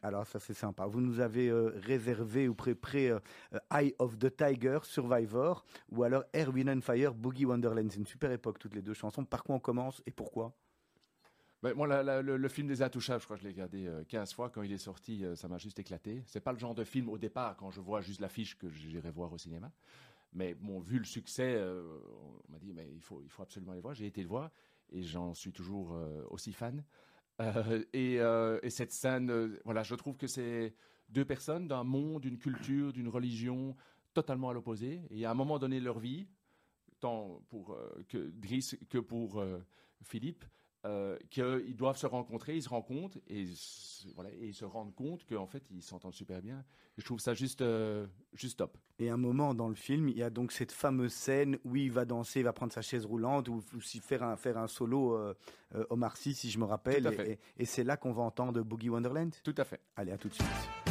[0.00, 3.12] alors ça c'est sympa, vous nous avez réservé ou pré, pré
[3.70, 7.90] Eye of the Tiger, Survivor, ou alors Air, Wind and Fire, Boogie Wonderland.
[7.90, 9.24] C'est une super époque toutes les deux chansons.
[9.24, 10.54] Par quoi on commence et pourquoi?
[11.62, 14.50] Ben, moi, le, film des Intouchables, je crois que je l'ai regardé 15 euh, fois.
[14.50, 16.24] Quand il est sorti, euh, ça m'a juste éclaté.
[16.26, 19.12] C'est pas le genre de film au départ, quand je vois juste l'affiche, que j'irai
[19.12, 19.70] voir au cinéma.
[20.32, 22.00] Mais bon, vu le succès, euh,
[22.48, 23.94] on m'a dit, mais il faut, il faut absolument aller voir.
[23.94, 24.50] J'ai été le voir
[24.90, 25.96] et j'en suis toujours
[26.30, 26.84] aussi fan.
[27.92, 30.74] Et, et, cette scène, voilà, je trouve que c'est
[31.08, 33.74] deux personnes d'un monde, d'une culture, d'une religion
[34.14, 35.02] totalement à l'opposé.
[35.10, 36.26] Et à un moment donné de leur vie,
[37.00, 37.76] tant pour
[38.08, 39.42] que Driss que pour
[40.02, 40.44] Philippe,
[40.84, 43.44] euh, qu'ils doivent se rencontrer, ils se rencontrent et,
[44.14, 46.64] voilà, et ils se rendent compte qu'en fait ils s'entendent super bien.
[46.98, 48.76] je trouve ça juste, euh, juste top.
[48.98, 51.92] Et un moment dans le film, il y a donc cette fameuse scène où il
[51.92, 55.16] va danser, il va prendre sa chaise roulante ou, aussi faire un, faire un solo
[55.16, 55.34] euh,
[55.76, 57.06] euh Omar Sy, si je me rappelle.
[57.28, 59.80] Et, et c'est là qu'on va entendre Boogie Wonderland Tout à fait.
[59.94, 60.81] Allez, à tout de suite.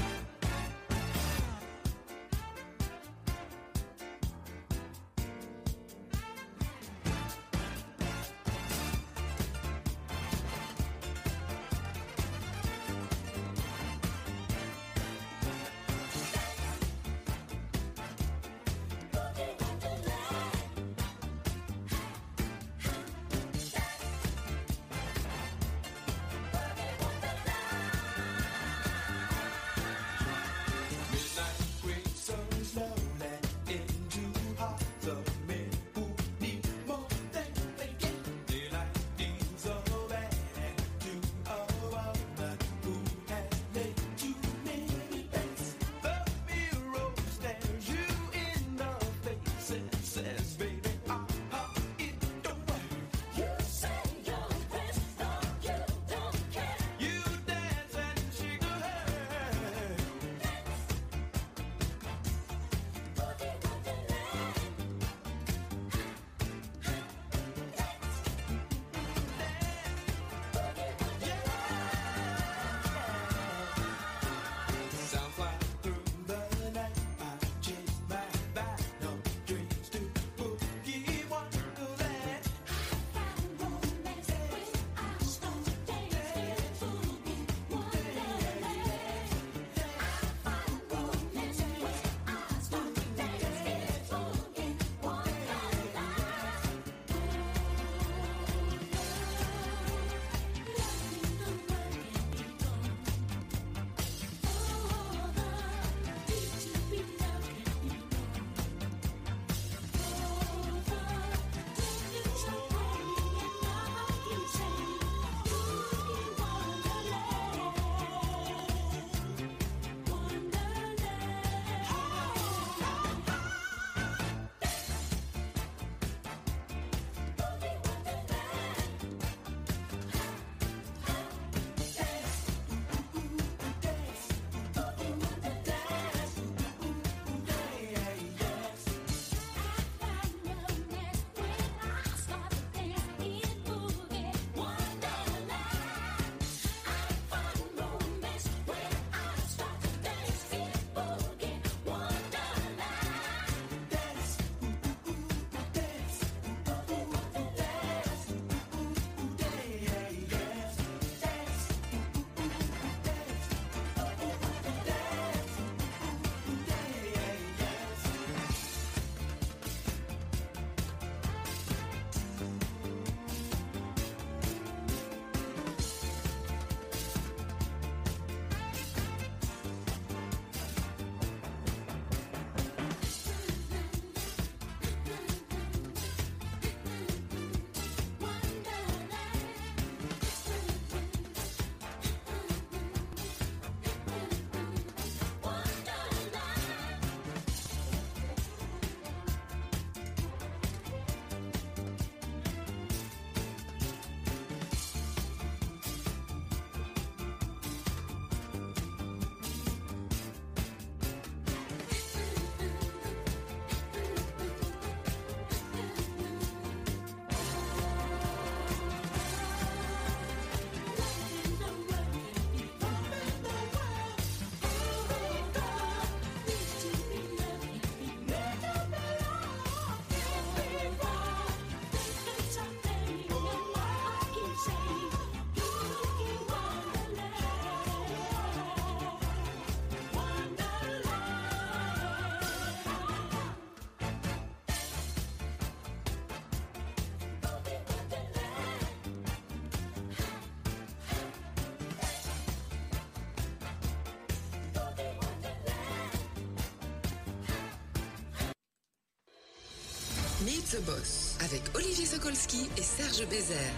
[260.45, 263.73] Meet the Boss avec Olivier Sokolski et Serge Bézère.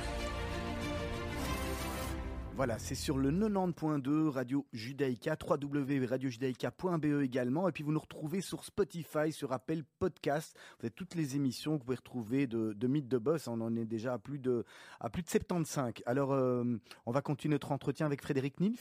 [2.56, 7.67] Voilà, c'est sur le 90.2 Radio Judaïka, www.radiojudaïka.be également.
[7.67, 10.56] Et puis vous nous retrouvez sur Spotify, sur Apple Podcast.
[10.80, 13.49] Vous avez toutes les émissions que vous pouvez retrouver de, de Mythe de Boss.
[13.49, 14.63] On en est déjà à plus de,
[15.02, 15.95] à plus de 75.
[16.06, 16.63] Alors, euh,
[17.06, 18.80] on va continuer notre entretien avec Frédéric Nils.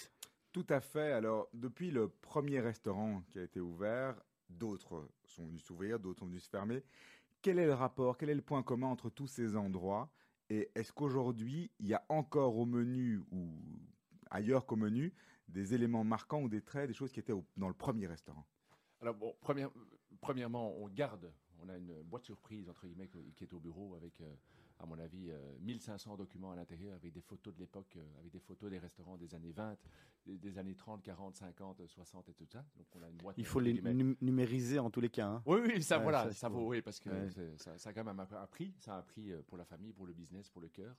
[0.53, 1.11] Tout à fait.
[1.11, 4.15] Alors, depuis le premier restaurant qui a été ouvert,
[4.51, 6.85] d'autres sont venus s'ouvrir, d'autres sont venus se fermer.
[7.43, 10.13] Quel est le rapport, quel est le point commun entre tous ces endroits
[10.49, 13.51] Et est-ce qu'aujourd'hui, il y a encore au menu ou
[14.31, 15.13] ailleurs qu'au menu
[15.49, 18.47] des éléments marquants ou des traits, des choses qui étaient dans le premier restaurant?
[19.01, 19.35] Alors, bon,
[20.21, 24.21] premièrement, on garde, on a une boîte surprise, entre guillemets, qui est au bureau avec.
[24.21, 24.35] Euh,
[24.79, 28.33] à mon avis, 1500 euh, documents à l'intérieur avec des photos de l'époque, euh, avec
[28.33, 29.77] des photos des restaurants des années 20,
[30.27, 32.65] des, années 30, 40, 50, 60 et tout ça.
[32.77, 33.37] Donc on a une boîte.
[33.39, 33.81] Il faut les
[34.21, 35.29] numériser en tous les cas.
[35.29, 35.43] Hein.
[35.47, 37.11] Oui, oui, ça, voilà, ça, vaut, oui, parce que
[37.59, 38.75] ça, ça, a quand même un, prix.
[38.81, 40.97] Ça a un prix pour la famille, pour le business, pour le cœur.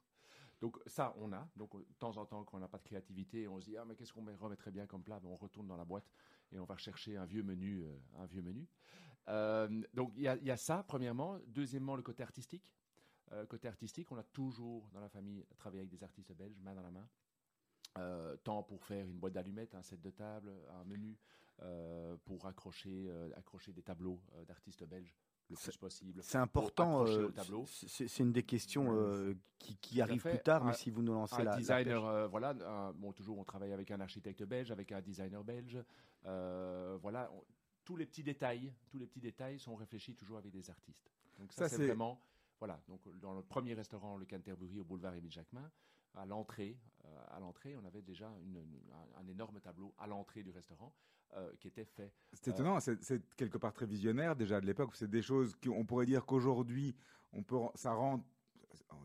[0.62, 1.46] Donc ça, on a.
[1.58, 3.84] Donc de temps en temps, quand on n'a pas de créativité, on se dit ah
[3.86, 5.20] mais qu'est-ce qu'on remettrait bien comme plat?
[5.20, 6.10] Ben, On retourne dans la boîte
[6.54, 7.84] et on va chercher un vieux menu,
[8.18, 8.66] un vieux menu.
[9.28, 11.40] Donc il y, y, a ça premièrement.
[11.48, 12.74] Deuxièmement, le côté artistique.
[13.34, 16.76] Euh, côté artistique, on a toujours dans la famille travaillé avec des artistes belges, main
[16.76, 17.08] dans la main.
[18.00, 21.18] Euh, tant pour faire une boîte d'allumettes, un set de table, un menu,
[21.62, 25.16] euh, pour accrocher, accrocher des tableaux d'artistes belges
[25.50, 26.22] le plus possible.
[26.24, 27.06] C'est important.
[27.68, 31.44] c'est une des questions qui, qui arrive plus tard, mais si vous nous lancez un
[31.44, 32.54] la, designer, voilà.
[32.96, 35.78] bon, toujours on travaille avec un architecte belge, avec un designer belge.
[36.24, 37.32] voilà,
[37.84, 41.12] tous les petits détails, tous les petits détails sont réfléchis toujours avec des artistes.
[41.38, 42.22] Donc ça, c'est vraiment
[42.60, 45.70] voilà, donc dans le premier restaurant, le Canterbury au boulevard Émile Jacquemin,
[46.16, 50.94] à l'entrée, euh, à l'entrée, on avait déjà un, énorme tableau à l'entrée du restaurant
[51.36, 52.14] euh, qui était fait.
[52.32, 54.96] C'est étonnant, c'est quelque part très visionnaire déjà de l'époque.
[54.96, 56.96] C'est des choses qu'on pourrait dire qu'aujourd'hui,
[57.34, 58.24] on peut, ça rend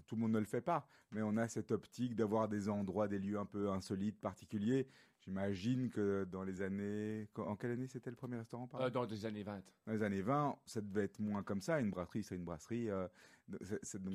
[0.06, 3.08] tout le monde ne le fait pas, mais on a cette optique d'avoir des endroits,
[3.08, 4.86] des lieux un peu insolites, particuliers.
[5.28, 7.28] J'imagine que dans les années.
[7.36, 9.62] En quelle année c'était le premier restaurant euh, Dans les années 20.
[9.86, 11.78] Dans les années 20, ça devait être moins comme ça.
[11.80, 12.88] Une brasserie, c'est une brasserie.
[12.88, 13.06] Euh,
[13.46, 13.60] donc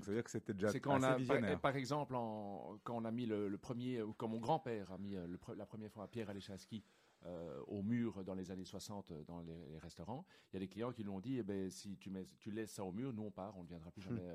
[0.04, 1.60] ça veut dire que c'était déjà quand assez on a, visionnaire.
[1.60, 2.13] Par, exemple,
[2.84, 5.91] quand on a mis le, premier, ou quand mon grand-père a mis euh, la première
[5.91, 6.84] fois à Pierre Alechinski
[7.67, 11.04] au mur dans les années 60 dans les, restaurants, il y a des clients qui
[11.04, 13.32] lui ont dit eh ben, si tu, mets, tu laisses ça au mur, nous on
[13.32, 14.28] part, on ne viendra plus jamais.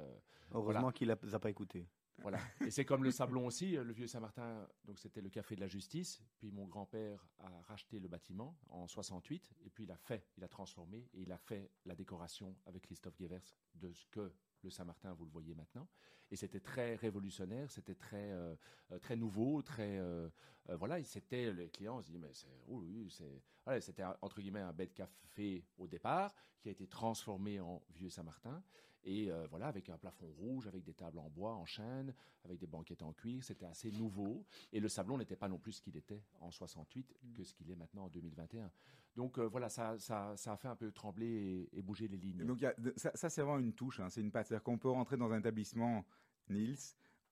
[0.53, 1.89] Heureusement qu'il ne les a pas écoutés.
[2.19, 2.39] Voilà.
[2.67, 5.69] Et c'est comme le Sablon aussi, le vieux Saint-Martin, donc c'était le café de la
[5.69, 6.23] justice.
[6.39, 10.45] Puis mon grand-père a racheté le bâtiment en 68, et puis il a fait, il
[10.45, 14.71] a transformé, et il a fait la décoration avec Christophe Guevers de ce que le
[14.71, 15.89] Saint-Martin, vous le voyez maintenant.
[16.31, 18.55] Et c'était très révolutionnaire, c'était très, euh,
[18.93, 19.99] euh, très nouveau, très.
[19.99, 20.29] Euh,
[20.69, 21.53] voilà, c'était.
[21.53, 22.61] Les clients se disaient, mais c'est.
[22.69, 23.43] Oh oui, c'est.
[23.65, 28.11] Voilà, c'était entre guillemets un bête café au départ, qui a été transformé en vieux
[28.11, 28.63] Saint-Martin.
[29.05, 32.59] Et euh, voilà, avec un plafond rouge, avec des tables en bois, en chêne, avec
[32.59, 34.45] des banquettes en cuir, c'était assez nouveau.
[34.73, 37.33] Et le sablon n'était pas non plus ce qu'il était en 68 mm.
[37.35, 38.71] que ce qu'il est maintenant en 2021.
[39.17, 42.45] Donc euh, voilà, ça, ça, ça, a fait un peu trembler et, bouger les lignes.
[42.45, 42.65] Donc
[42.97, 44.47] ça, ça c'est vraiment une touche, hein, c'est une patte.
[44.47, 46.05] C'est-à-dire qu'on peut rentrer dans un établissement,
[46.49, 46.77] Niels,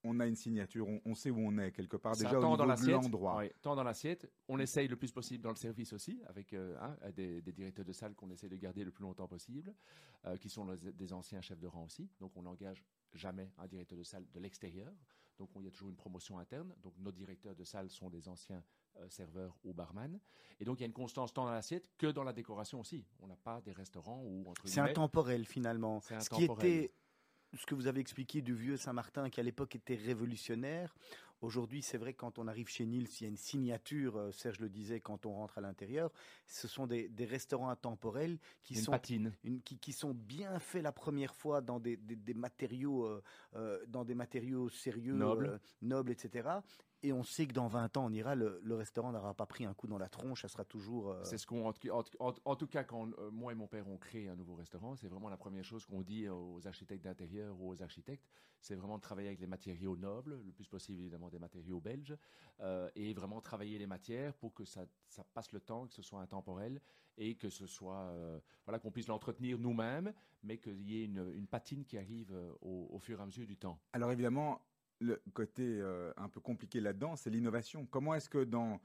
[0.06, 2.66] on a une signature, on, sait où on est quelque part déjà au niveau dans
[2.66, 3.42] de l'endroit.
[3.62, 6.96] tant dans l'assiette, on essaye le plus possible dans le service aussi, avec euh, hein,
[7.14, 9.74] des, directeurs de salle qu'on essaie de garder le plus longtemps possible,
[10.26, 12.08] euh, qui sont des anciens chefs de rang aussi.
[12.20, 14.92] Donc on n'engage jamais un directeur de salle de l'extérieur.
[15.38, 16.74] Donc il y a toujours une promotion interne.
[16.82, 18.62] Donc nos directeurs de salle sont des anciens
[18.98, 20.18] euh, serveurs ou barman.
[20.58, 23.04] Et donc il y a une constance tant dans l'assiette que dans la décoration aussi.
[23.20, 26.00] On n'a pas des restaurants où c'est intemporel finalement.
[26.00, 26.92] C'est Ce qui était
[27.56, 30.94] ce que vous avez expliqué du vieux Saint-Martin qui à l'époque était révolutionnaire.
[31.42, 34.32] Aujourd'hui, c'est vrai que quand on arrive chez Nils, il y a une signature, euh,
[34.32, 36.10] Serge le disait, quand on rentre à l'intérieur.
[36.46, 41.78] Ce sont des, restaurants intemporels qui sont, qui, sont bien faits la première fois dans
[41.78, 41.98] des,
[42.34, 43.22] matériaux, euh,
[43.54, 45.14] euh, dans des matériaux sérieux,
[45.82, 46.60] nobles etc
[47.02, 49.74] et on sait que dans 20 ans, on ira, le, restaurant n'aura pas pris un
[49.74, 51.10] coup dans la tronche, ça sera toujours.
[51.10, 54.28] Euh, c'est ce qu'on, en, tout cas, quand euh, moi et mon père ont créé
[54.28, 57.82] un nouveau restaurant, c'est vraiment la première chose qu'on dit aux architectes d'intérieur ou aux
[57.82, 58.26] architectes,
[58.60, 62.16] c'est vraiment de travailler avec les matériaux nobles, le plus possible évidemment des matériaux belges,
[62.60, 64.86] euh, et vraiment travailler les matières pour que ça,
[65.34, 66.80] passe le temps, que ce soit intemporel
[67.18, 68.12] et que ce soit,
[68.66, 72.30] voilà, qu'on puisse l'entretenir nous-mêmes, mais qu'il y ait une, patine qui arrive
[72.60, 73.80] au, au fur et à mesure du temps.
[73.94, 74.60] Alors évidemment,
[75.00, 77.86] le côté euh, un peu compliqué là-dedans, c'est l'innovation.
[77.86, 78.80] Comment est-ce que dans,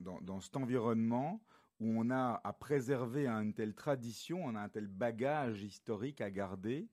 [0.00, 1.42] dans, cet environnement
[1.80, 6.30] où on a à préserver une telle tradition, on a un tel bagage historique à
[6.30, 6.88] garder,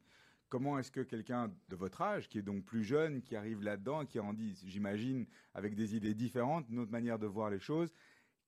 [0.50, 4.06] comment est-ce que quelqu'un de votre âge, qui est donc plus jeune, qui arrive là-dedans,
[4.06, 7.92] qui en dit, j'imagine, avec des idées différentes, une autre manière de voir les choses,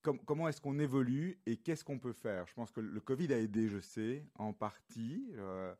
[0.01, 2.47] comment est-ce qu'on évolue et qu'est-ce qu'on peut faire?
[2.47, 5.31] Je pense que le Covid a aidé, je sais, en partie.
[5.35, 5.73] Euh,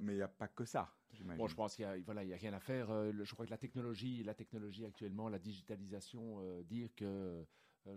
[0.00, 0.92] mais il n'y a pas que ça.
[1.36, 2.90] Bon, je pense qu'il n'y a, voilà, a rien à faire.
[2.90, 7.46] Euh, je crois que la technologie, la technologie actuellement, la digitalisation, euh, dire que
[7.86, 7.92] je,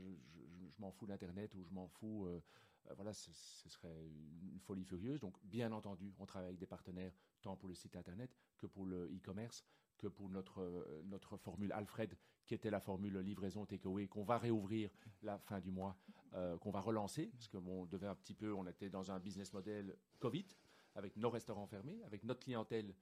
[0.80, 2.28] m'en fous d'Internet ou je m'en fous,
[2.96, 3.32] voilà, ce,
[3.70, 3.90] serait
[4.42, 5.20] une folie furieuse.
[5.20, 8.86] Donc, bien entendu, on travaille avec des partenaires, tant pour le site Internet que pour
[8.86, 9.64] le e-commerce,
[9.98, 14.92] que pour notre, notre formule Alfred, qui était la formule livraison takeaway, qu'on va réouvrir
[15.24, 15.98] la fin du mois,
[16.60, 19.20] qu'on va relancer, parce que bon, on devait un petit peu, on était dans un
[19.20, 20.46] business model Covid,
[20.96, 22.94] avec nos restaurants fermés, avec notre clientèle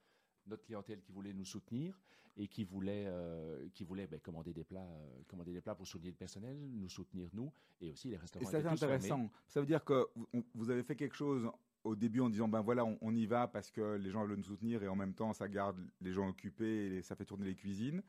[0.46, 1.98] notre clientèle qui voulait nous soutenir
[2.36, 5.86] et qui voulait, euh, qui voulait ben, commander, des plats, euh, commander des plats pour
[5.86, 8.44] soutenir le personnel, nous soutenir nous et aussi les restaurants.
[8.44, 9.30] Et c'est intéressant.
[9.46, 10.08] Ça veut dire que
[10.54, 11.48] vous avez fait quelque chose
[11.84, 14.44] au début en disant ben voilà on, y va parce que les gens veulent nous
[14.44, 17.54] soutenir et en même temps ça garde les gens occupés et ça fait tourner les
[17.54, 18.02] cuisines.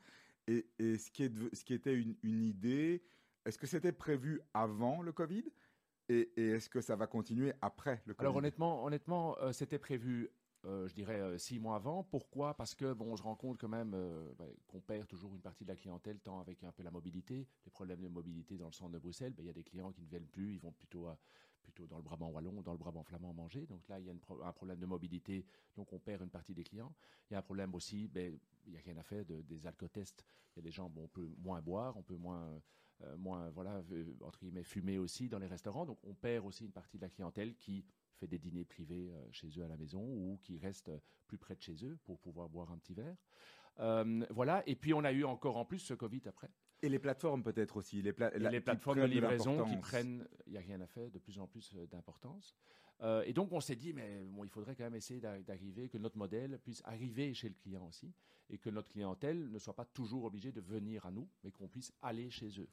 [0.48, 3.02] Et, et ce, qui est, ce qui était une, une idée,
[3.44, 5.44] est-ce que c'était prévu avant le Covid?
[6.08, 10.30] Et, est-ce que ça va continuer après le Covid Alors honnêtement, honnêtement euh, c'était prévu
[10.64, 12.02] euh, je dirais euh, six mois avant.
[12.02, 12.54] Pourquoi?
[12.54, 13.96] Parce que bon, on se rend compte quand même
[14.38, 17.46] bah, qu'on perd toujours une partie de la clientèle, tant avec un peu la mobilité,
[17.64, 19.32] les problèmes de mobilité dans le centre de Bruxelles.
[19.32, 21.06] Ben, il y a des clients qui ne viennent plus, ils vont plutôt
[21.66, 23.66] plutôt dans le Brabant wallon, dans le Brabant flamand manger.
[23.66, 25.44] Donc là, il y a un problème de mobilité,
[25.76, 26.94] donc on perd une partie des clients.
[27.28, 29.66] Il y a un problème aussi, ben, il n'y a rien à faire de, des
[29.66, 30.24] alcotests.
[30.54, 32.60] Il y a des gens, bon, on peut moins boire, on peut moins
[33.18, 33.82] moins, voilà,
[34.22, 35.84] entre guillemets, fumer aussi dans les restaurants.
[35.84, 37.84] Donc on perd aussi une partie de la clientèle qui
[38.16, 40.90] fait des dîners privés euh, chez eux à la maison ou qui reste
[41.26, 43.16] plus près de chez eux pour pouvoir boire un petit verre.
[43.78, 44.62] Euh, voilà.
[44.66, 46.50] Et puis on a eu encore en plus ce Covid après.
[46.82, 48.02] Et les plateformes peut-être aussi.
[48.02, 51.38] Les, les plateformes de livraison qui prennent, il n'y a rien à faire, de plus
[51.38, 52.54] en plus d'importance.
[53.24, 56.18] et donc on s'est dit, mais bon, il faudrait quand même essayer d'arriver, que notre
[56.18, 58.12] modèle puisse arriver chez le client aussi,
[58.50, 61.66] et que notre clientèle ne soit pas toujours obligée de venir à nous, mais qu'on
[61.66, 62.68] puisse aller chez eux.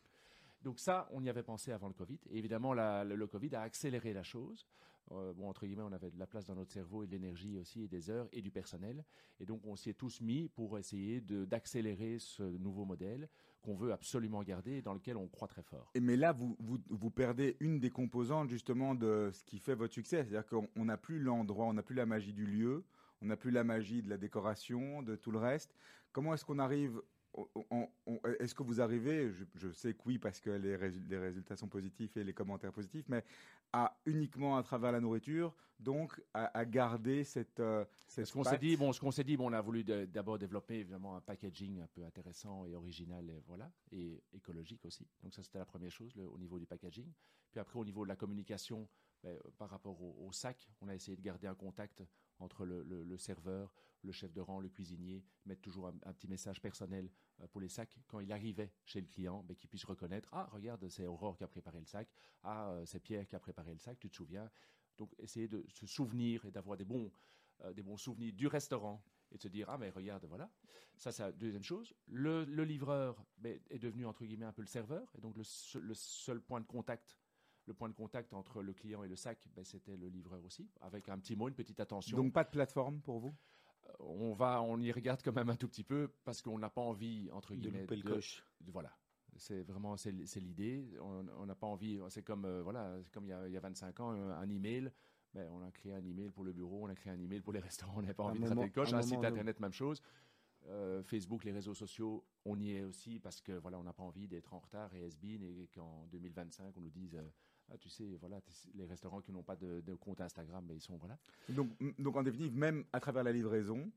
[0.63, 2.19] Donc ça, on y avait pensé avant le Covid.
[2.29, 4.65] Et évidemment, le, Covid a accéléré la chose.
[5.11, 7.57] Euh, bon, entre guillemets, on avait de la place dans notre cerveau et de l'énergie
[7.57, 9.03] aussi, et des heures, et du personnel.
[9.39, 13.27] Et donc, on s'y est tous mis pour essayer d'accélérer ce nouveau modèle
[13.61, 15.91] qu'on veut absolument garder et dans lequel on croit très fort.
[15.99, 20.23] Mais là, vous, vous perdez une des composantes justement de ce qui fait votre succès.
[20.23, 22.83] C'est-à-dire qu'on n'a plus l'endroit, on n'a plus la magie du lieu,
[23.21, 25.75] on n'a plus la magie de la décoration, de tout le reste.
[26.11, 27.01] Comment est-ce qu'on arrive
[28.39, 32.23] est-ce que vous arrivez, je, sais que oui parce que les, résultats sont positifs et
[32.23, 33.23] les commentaires positifs, mais
[33.71, 38.57] à uniquement à travers la nourriture, donc à, garder cette, euh, cette ce qu'on s'est
[38.57, 41.81] dit, bon, ce qu'on s'est dit, bon, on a voulu d'abord développer évidemment un packaging
[41.81, 45.07] un peu intéressant et original, et voilà, et écologique aussi.
[45.21, 47.11] Donc ça c'était la première chose au niveau du packaging.
[47.51, 48.87] Puis après au niveau de la communication,
[49.23, 52.03] ben, par rapport au, sac, on a essayé de garder un contact
[52.39, 57.09] entre le, serveur, le chef de rang, le cuisinier, mettre toujours un, petit message personnel
[57.41, 57.97] euh, pour les sacs.
[58.07, 61.43] Quand il arrivait chez le client, ben, qu'il puisse reconnaître ah regarde c'est Aurore qui
[61.43, 62.09] a préparé le sac,
[62.43, 64.49] ah euh, c'est Pierre qui a préparé le sac, tu te souviens?
[64.97, 67.11] Donc essayer de se souvenir et d'avoir des bons
[67.61, 70.49] euh, des bons souvenirs du restaurant et de se dire ah mais regarde voilà
[70.95, 71.93] ça c'est la deuxième chose.
[72.07, 76.41] Le, livreur ben, est devenu entre guillemets un peu le serveur et donc le seul
[76.41, 77.17] point de contact
[77.65, 80.69] le point de contact entre le client et le sac, ben, c'était le livreur aussi,
[80.81, 82.17] avec un petit mot, une petite attention.
[82.17, 83.35] Donc pas de plateforme pour vous?
[84.07, 86.81] On va, on y regarde quand même un tout petit peu parce qu'on n'a pas
[86.81, 88.95] envie entre guillemets de, de, de voilà.
[89.37, 90.85] C'est vraiment c'est l'idée.
[91.01, 91.99] On n'a pas envie.
[92.09, 94.91] C'est comme euh, voilà, comme il y, a, il y, a, 25 ans, un, email.
[95.33, 97.53] Ben, on a créé un email pour le bureau, on a créé un email pour
[97.53, 97.95] les restaurants.
[97.97, 98.93] On n'a pas envie de taper le coche.
[98.93, 100.01] Un, site internet, même chose.
[100.67, 104.03] Euh, Facebook, les réseaux sociaux, on y est aussi parce que voilà, on n'a pas
[104.03, 107.19] envie d'être en retard et has et qu'en 2025 on nous dise
[107.73, 108.39] ah, tu sais, voilà,
[108.75, 111.17] les restaurants qui n'ont pas de, compte Instagram, mais ils sont voilà.
[111.49, 113.91] Donc, donc en définitive, même à travers la livraison,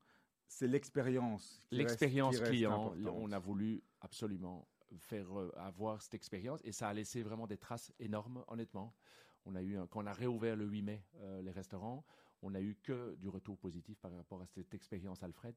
[0.48, 1.66] c'est l'expérience.
[1.70, 2.94] L'expérience client.
[3.04, 4.66] on a voulu absolument
[4.98, 8.94] faire euh, avoir cette expérience et ça a laissé vraiment des traces énormes, honnêtement.
[9.44, 12.04] On a eu, quand on a réouvert le 8 mai euh, les restaurants,
[12.42, 15.54] on n'a eu que du retour positif par rapport à cette expérience Alfred,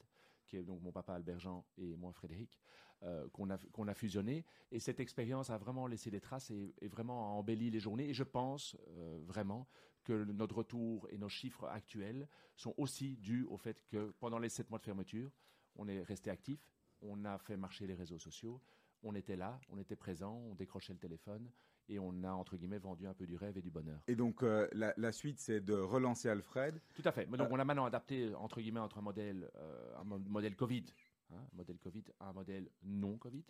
[0.50, 2.60] qui est donc mon papa Albert Jean et moi Frédéric,
[3.04, 4.44] euh, qu'on a, qu'on a fusionné.
[4.72, 8.10] Et cette expérience a vraiment laissé des traces et, vraiment embelli les journées.
[8.10, 9.68] Et je pense euh, vraiment
[10.04, 14.50] que notre retour et nos chiffres actuels sont aussi dus au fait que pendant les
[14.50, 15.32] sept mois de fermeture,
[15.76, 16.68] on est resté actif,
[17.02, 18.62] on a fait marcher les réseaux sociaux,
[19.04, 21.50] on était là, on était présent, on décrochait le téléphone
[21.90, 24.00] et on a, entre guillemets, vendu un peu du rêve et du bonheur.
[24.08, 27.26] Et donc, euh, la, suite, c'est de relancer Alfred Tout à fait.
[27.26, 30.86] Donc, euh, on a maintenant adapté, entre guillemets, entre un modèle, euh, un modèle Covid,
[31.34, 33.44] hein, modèle Covid à un modèle non Covid.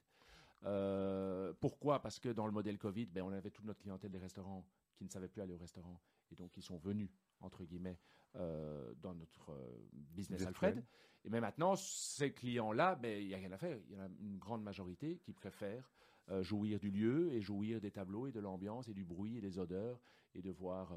[1.59, 2.01] pourquoi?
[2.01, 5.03] Parce que dans le modèle Covid, ben, on avait toute notre clientèle des restaurants qui
[5.03, 7.09] ne savaient plus aller au restaurant et donc ils sont venus
[7.41, 7.97] entre guillemets,
[8.35, 9.55] euh, dans notre
[9.91, 10.83] business Alfred.
[11.25, 13.77] Et mais maintenant, ces clients-là, ben, il n'y a rien à faire.
[13.87, 15.89] Il y en a une grande majorité qui préfèrent
[16.41, 19.57] jouir du lieu et jouir des tableaux et de l'ambiance et du bruit et des
[19.57, 19.99] odeurs
[20.35, 20.95] et de voir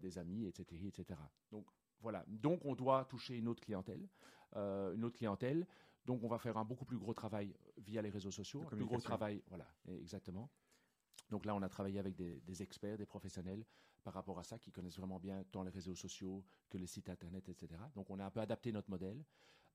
[0.00, 1.20] des amis, etc., etc.
[1.50, 1.66] Donc
[2.00, 2.24] voilà.
[2.26, 4.08] Donc on doit toucher une autre clientèle,
[4.54, 5.66] une autre clientèle.
[6.04, 8.84] Donc on va faire un beaucoup plus gros travail via les réseaux sociaux, un plus
[8.84, 10.50] gros travail, voilà, exactement.
[11.30, 13.64] Donc là, on a travaillé avec des, experts, des professionnels
[14.04, 17.08] par rapport à ça, qui connaissent vraiment bien tant les réseaux sociaux que les sites
[17.08, 17.80] internet, etc.
[17.94, 19.24] Donc on a un peu adapté notre modèle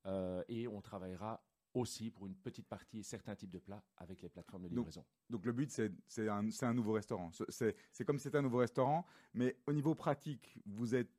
[0.05, 4.29] euh, et on travaillera aussi pour une petite partie certains types de plats avec les
[4.29, 5.05] plateformes de livraison.
[5.29, 7.31] Donc, le but, c'est un, un, nouveau restaurant.
[7.49, 11.09] C'est comme c'est un nouveau restaurant, mais au niveau pratique, vous êtes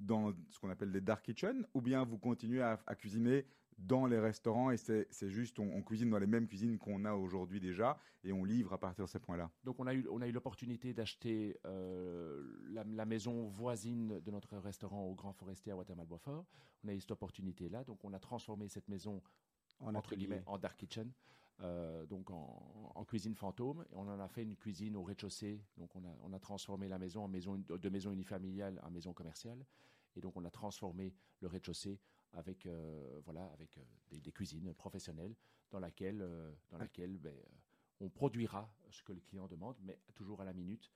[0.00, 3.46] dans ce qu'on appelle des dark kitchens ou bien vous continuez à, cuisiner
[3.78, 7.60] dans les restaurants et c'est juste on, cuisine dans les mêmes cuisines qu'on a aujourd'hui
[7.60, 9.50] déjà et on livre à partir de ces points-là.
[9.64, 14.56] Donc on a eu on a eu l'opportunité d'acheter euh, la, maison voisine de notre
[14.58, 16.44] restaurant au Grand Forestier à Watermal-Beaufort.
[16.84, 19.22] On a eu cette opportunité là, donc on a transformé cette maison
[19.80, 21.10] en entre guillemets en dark kitchen.
[21.62, 23.84] Euh, donc en, cuisine fantôme.
[23.90, 25.60] Et on en a fait une cuisine au rez-de-chaussée.
[25.76, 29.12] Donc on a, on a transformé la maison en maison de maison unifamiliale en maison
[29.12, 29.64] commerciale.
[30.16, 31.98] Et donc on a transformé le rez-de-chaussée
[32.32, 35.34] avec euh, voilà avec euh, des, cuisines professionnelles
[35.70, 36.26] dans laquelle
[36.70, 37.34] dans laquelle ben,
[38.00, 40.90] on produira ce que le client demande, mais toujours à la minute.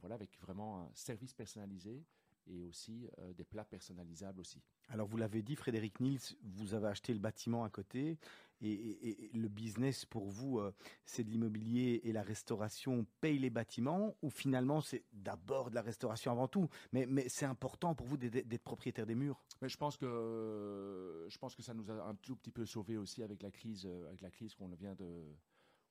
[0.00, 2.04] voilà avec vraiment un service personnalisé
[2.46, 4.60] et aussi euh, des plats personnalisables aussi.
[4.88, 8.18] Alors vous l'avez dit, Frédéric Nils, vous avez acheté le bâtiment à côté
[8.60, 10.72] et, le business pour vous, euh,
[11.04, 15.82] c'est de l'immobilier et la restauration paye les bâtiments ou finalement c'est d'abord de la
[15.82, 16.68] restauration avant tout?
[16.92, 19.44] Mais, mais c'est important pour vous d'être propriétaire des murs?
[19.60, 22.96] Mais je pense que je pense que ça nous a un tout petit peu sauvé
[22.96, 25.24] aussi avec la crise euh, avec la crise qu'on vient de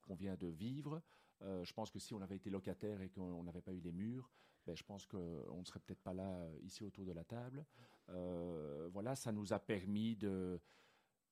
[0.01, 1.01] qu'on vient de vivre.
[1.41, 4.29] je pense que si on avait été locataire et qu'on n'avait pas eu les murs,
[4.65, 7.65] ben, je pense qu'on ne serait peut-être pas là euh, ici autour de la table.
[8.09, 10.59] Euh, voilà, ça nous a permis de.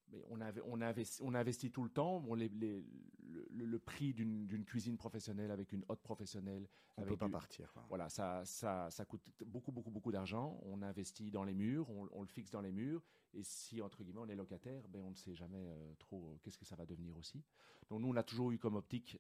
[0.10, 2.20] Mais on, avait, on, investi, on investit tout le temps.
[2.20, 6.68] Bon, les, le, prix d'une cuisine professionnelle avec une haute professionnelle.
[6.98, 7.74] On ne peut pas partir.
[7.88, 10.60] Voilà, ça, ça, ça, coûte beaucoup, beaucoup, beaucoup d'argent.
[10.64, 13.02] On investit dans les murs, on, le fixe dans les murs.
[13.34, 16.58] Et si, entre guillemets, on est locataire, ben, on ne sait jamais euh, trop qu'est-ce
[16.58, 17.42] que ça va devenir aussi.
[17.90, 19.18] Donc nous, on a toujours eu comme optique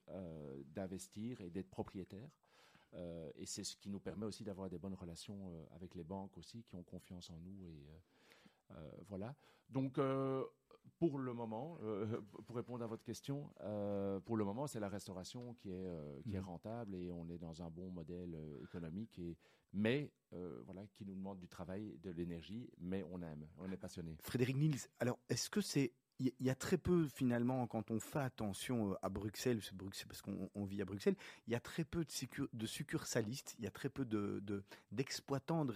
[0.75, 2.29] d'investir et d'être propriétaire.
[2.93, 6.03] Euh, et c'est ce qui nous permet aussi d'avoir des bonnes relations euh, avec les
[6.03, 7.65] banques aussi, qui ont confiance en nous.
[7.65, 7.87] Et
[8.71, 9.35] euh, voilà.
[9.69, 9.99] Donc,
[10.97, 11.77] pour le moment,
[12.45, 13.49] pour répondre à votre question,
[14.25, 16.45] pour le moment, c'est la restauration qui est, qui est mmh.
[16.45, 19.17] rentable et on est dans un bon modèle économique.
[19.19, 19.37] Et,
[19.71, 20.11] mais
[20.65, 24.17] voilà, qui nous demande du travail, de l'énergie, mais on aime, on est passionné.
[24.21, 28.19] Frédéric Nils, alors est-ce que c'est il y, a très peu finalement quand on fait
[28.19, 29.59] attention euh, à Bruxelles,
[30.07, 31.15] parce qu'on vit à Bruxelles,
[31.47, 32.05] il y a très peu
[32.53, 34.05] de, succursalistes, il y a très peu
[34.91, 35.73] d'exploitants de,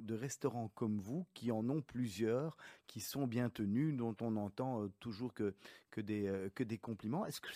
[0.00, 2.56] de, restaurants comme vous qui en ont plusieurs,
[2.90, 5.54] qui sont bien tenus, dont on entend euh, toujours que,
[5.92, 7.24] que, des, euh, que des compliments.
[7.24, 7.48] Est-ce que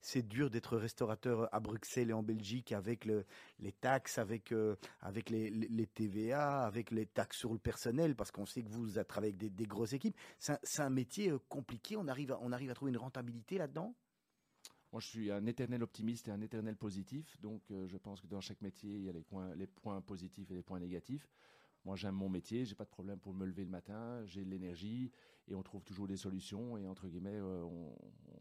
[0.00, 3.26] c'est dur d'être restaurateur à Bruxelles et en Belgique avec le,
[3.58, 4.54] les taxes, avec,
[5.28, 9.54] les, TVA, avec les taxes sur le personnel, parce qu'on sait que vous travaillez avec
[9.54, 10.16] des, grosses équipes.
[10.38, 13.94] C'est un, métier compliqué On arrive à, trouver une rentabilité là-dedans?
[14.92, 17.38] Moi, je suis un éternel optimiste et un éternel positif.
[17.42, 20.54] Donc, euh, je pense que dans chaque métier, il y a les points positifs et
[20.54, 21.28] les points négatifs.
[21.84, 24.50] Moi, j'aime mon métier, j'ai pas de problème pour me lever le matin, j'ai de
[24.50, 25.10] l'énergie
[25.48, 26.76] et on trouve toujours des solutions.
[26.76, 27.96] Et entre guillemets, euh, on,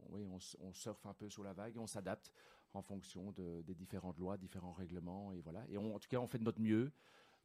[0.10, 2.34] oui, on, surfe un peu sur la vague et on s'adapte
[2.74, 5.32] en fonction de, des différentes lois, différents règlements.
[5.32, 5.66] Et voilà.
[5.70, 6.92] Et en tout cas, on fait de notre mieux.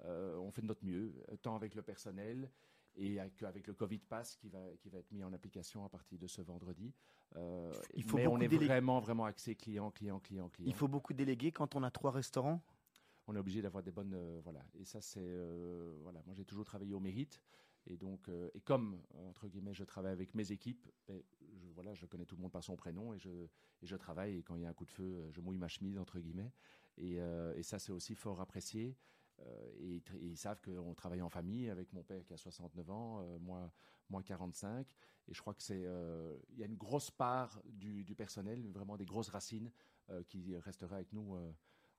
[0.04, 2.50] Euh, on fait de notre mieux, tant avec le personnel
[2.96, 6.18] et avec le Covid Pass qui va, qui va être mis en application à partir
[6.18, 6.92] de ce vendredi.
[7.36, 10.68] Euh, il faut mais on est vraiment, vraiment axé client, client, client, client.
[10.68, 12.60] Il faut beaucoup déléguer quand on a trois restaurants?
[13.26, 14.14] On est obligé d'avoir des bonnes...
[14.14, 14.64] Euh, voilà.
[14.78, 15.20] Et ça, c'est...
[15.20, 16.22] Euh, voilà.
[16.26, 17.40] Moi, j'ai toujours travaillé au mérite.
[17.86, 21.22] Et donc, et comme, entre guillemets, je travaille avec mes équipes, ben,
[21.52, 24.38] je, voilà, je connais tout le monde par son prénom et je, et je travaille.
[24.38, 26.50] Et quand il y a un coup de feu, je mouille ma chemise, entre guillemets.
[26.96, 28.96] Et, et ça, c'est aussi fort apprécié.
[29.40, 33.20] Euh, et, ils savent qu'on travaille en famille avec mon père qui a 69 ans,
[33.20, 33.72] euh, moi,
[34.08, 34.86] moi 45.
[35.28, 39.06] Et je crois que euh, y a une grosse part du, du, personnel, vraiment des
[39.06, 39.70] grosses racines
[40.28, 41.34] qui resteraient avec nous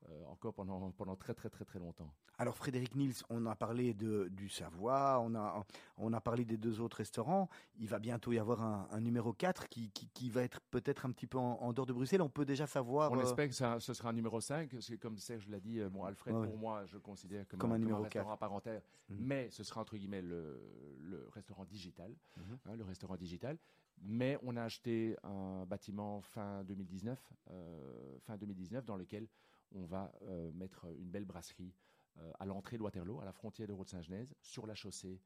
[0.10, 2.12] euh, encore pendant, pendant très très très très longtemps.
[2.38, 5.66] Alors Frédéric Nils, on a parlé de, du Savoie, on a,
[5.98, 7.50] on a parlé des deux autres restaurants.
[7.78, 11.28] Il va bientôt y avoir un, numéro 4 qui, qui, va être peut-être un petit
[11.28, 12.22] peu en, dehors de Bruxelles.
[12.22, 13.12] On peut déjà savoir.
[13.12, 15.60] On euh, espère que ça, ce sera un numéro 5, parce que comme Serge l'a
[15.60, 18.34] dit, bon, Alfred, pour moi, je considère comme, un, numéro restaurant 4.
[18.34, 18.82] à part entière.
[19.10, 19.18] Mhm.
[19.20, 20.62] Mais ce sera entre guillemets le,
[21.00, 22.12] le restaurant digital.
[22.38, 22.58] Mhm.
[22.66, 23.58] Hein, le restaurant digital.
[24.02, 27.20] Mais on a acheté un bâtiment fin 2019,
[27.52, 29.28] euh, fin 2019 dans lequel
[29.72, 31.74] on va euh, mettre une belle brasserie
[32.18, 35.22] euh, à l'entrée de Waterloo, à la frontière de Route-Saint-Genèse, sur la chaussée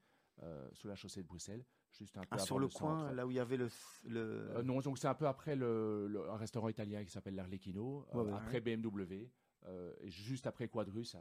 [0.84, 3.38] la chaussée de Bruxelles, juste un peu ah, sur le, coin, là où il y
[3.38, 4.62] avait le.
[4.64, 9.28] non, donc c'est un peu après le, un restaurant italien qui s'appelle l'Arlecchino, après BMW.
[10.00, 11.14] et juste après Quadrus,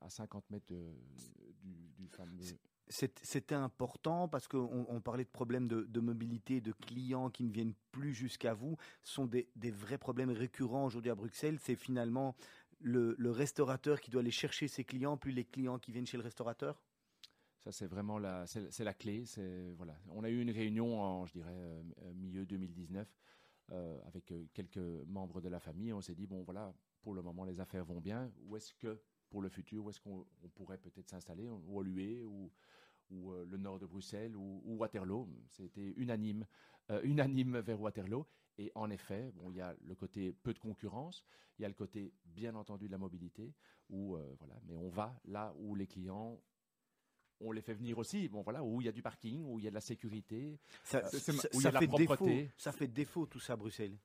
[0.00, 2.42] à, 50 mètres du, du fameux
[2.88, 8.14] c'était important parce qu'on parlait de problèmes de, mobilité, de clients qui ne viennent plus
[8.14, 8.76] jusqu'à vous.
[9.02, 11.58] Ce sont des, vrais problèmes récurrents aujourd'hui à Bruxelles.
[11.60, 12.36] C'est finalement
[12.80, 16.22] le, restaurateur qui doit aller chercher ses clients, plus les clients qui viennent chez le
[16.22, 16.80] restaurateur?
[17.64, 19.24] Ça, c'est vraiment la, c'est, la clé.
[19.76, 19.96] voilà.
[20.10, 23.08] On a eu une réunion en, je dirais, euh, milieu 2019
[23.72, 24.78] euh, avec euh, quelques
[25.08, 25.92] membres de la famille.
[25.92, 26.72] On s'est dit, bon, voilà,
[27.02, 28.30] pour le moment, les affaires vont bien.
[28.44, 30.24] Où est-ce que pour le futur, où est-ce qu'on
[30.54, 32.52] pourrait peut-être s'installer, ou Olué, ou,
[33.10, 35.28] ou euh, le nord de Bruxelles, ou, Waterloo.
[35.48, 36.46] C'était unanime,
[36.90, 38.26] euh, unanime vers Waterloo.
[38.58, 41.24] Et en effet, bon, il y a le côté peu de concurrence,
[41.58, 43.54] il y a le côté, bien entendu, de la mobilité,
[43.90, 46.40] où, euh, voilà, mais on va là où les clients
[47.40, 48.28] on les fait venir aussi.
[48.28, 50.58] Bon, voilà, où il y a du parking, où il y a de la sécurité,
[50.84, 51.02] ça,
[51.52, 52.50] où il y a de la propreté.
[52.56, 53.98] ça fait défaut tout ça à Bruxelles.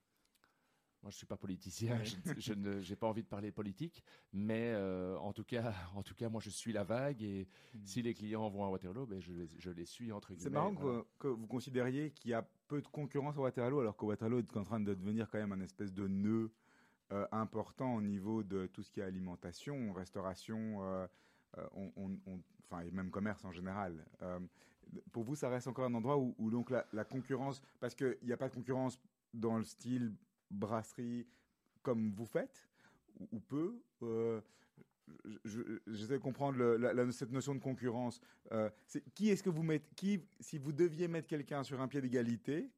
[1.04, 1.99] Moi, je suis pas politicien,
[2.38, 6.30] je, n'ai pas envie de parler politique, mais euh, en tout cas, en tout cas,
[6.30, 7.80] moi, je suis la vague et hmm.
[7.86, 10.43] si les clients vont à Waterloo, ben, je, les, je les suis entre guillemets.
[10.43, 10.76] C'est marrant
[11.18, 14.58] que, vous considériez qu'il y a peu de concurrence à Waterloo, alors que Waterloo est
[14.58, 16.52] en train de devenir quand même un espèce de nœud
[17.12, 21.08] euh, important au niveau de tout ce qui est alimentation, restauration, euh,
[21.74, 22.16] on,
[22.70, 24.06] enfin, et même commerce en général.
[25.12, 28.34] pour vous, ça reste encore un endroit où, donc la, la concurrence, parce qu'il n'y
[28.34, 28.99] a pas de concurrence
[29.34, 30.14] dans le style
[30.52, 31.28] brasserie
[31.82, 32.70] comme vous faites,
[33.32, 34.41] ou, peu euh,
[35.86, 38.22] J'essaie de comprendre cette notion de concurrence.
[38.52, 38.70] Euh,
[39.14, 42.70] qui est-ce que vous mettez qui, Si vous deviez mettre quelqu'un sur un pied d'égalité,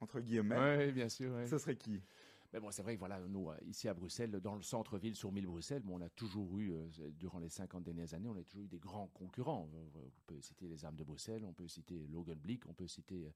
[0.00, 2.00] entre guillemets, bien sûr, ce serait qui?
[2.52, 5.32] Mais bon, c'est vrai que voilà, nous, euh, ici à Bruxelles, dans le centre-ville, sur
[5.32, 8.64] mille Bruxelles, on a toujours eu, euh, durant les 50 dernières années, on a toujours
[8.64, 9.70] eu des grands concurrents.
[9.94, 13.24] On peut citer les Armes de Bruxelles, on peut citer Logan Blick, on peut citer
[13.24, 13.32] euh,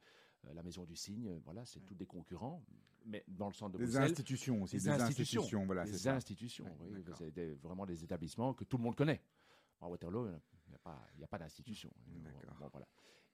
[0.55, 1.41] la Maison du Cygne.
[1.45, 2.65] Voilà, c'est tous des concurrents.
[3.05, 4.03] Mais dans le centre de Bruxelles.
[4.03, 4.77] Des institutions aussi.
[4.77, 5.85] Des, institutions, voilà.
[5.85, 7.05] Des institutions, oui.
[7.17, 9.23] C'est vraiment des établissements que tout le monde connaît.
[9.81, 10.31] À Waterloo, il
[10.69, 11.91] n'y a pas, pas d'institution.
[12.07, 12.31] Bon,
[12.73, 12.87] voilà.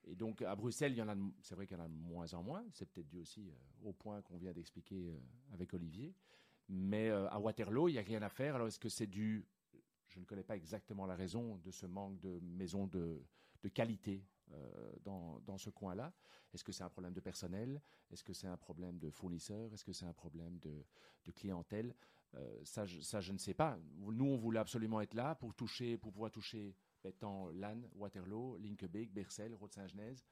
[0.05, 1.95] Et donc à Bruxelles, il y en a, c'est vrai qu'il y en a de
[1.95, 2.65] moins en moins.
[2.73, 5.19] C'est peut-être dû aussi euh, au point qu'on vient d'expliquer euh,
[5.53, 6.15] avec Olivier.
[6.69, 8.57] Mais euh, à Waterloo, il n'y a rien à faire.
[8.57, 9.47] Alors est-ce que c'est dû
[10.09, 13.23] Je ne connais pas exactement la raison de ce manque de maisons de,
[13.63, 14.25] de qualité
[15.03, 16.13] dans, dans, ce coin-là.
[16.53, 17.81] Est-ce que c'est un problème de personnel?
[18.11, 20.85] Est-ce que c'est un problème de fournisseurs Est-ce que c'est un problème de,
[21.33, 21.95] clientèle?
[22.65, 23.79] Ça, je, ça, je ne sais pas.
[23.99, 26.75] Nous, on voulait absolument être là pour toucher, pour pouvoir toucher
[27.05, 30.25] étant Lannes, Waterloo, Linkebeek, Bercel, Rode-Saint-Genèse,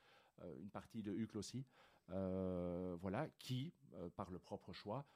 [0.42, 1.64] euh, une partie de Hucle aussi,
[2.10, 5.06] euh, voilà, qui, euh, par le propre choix,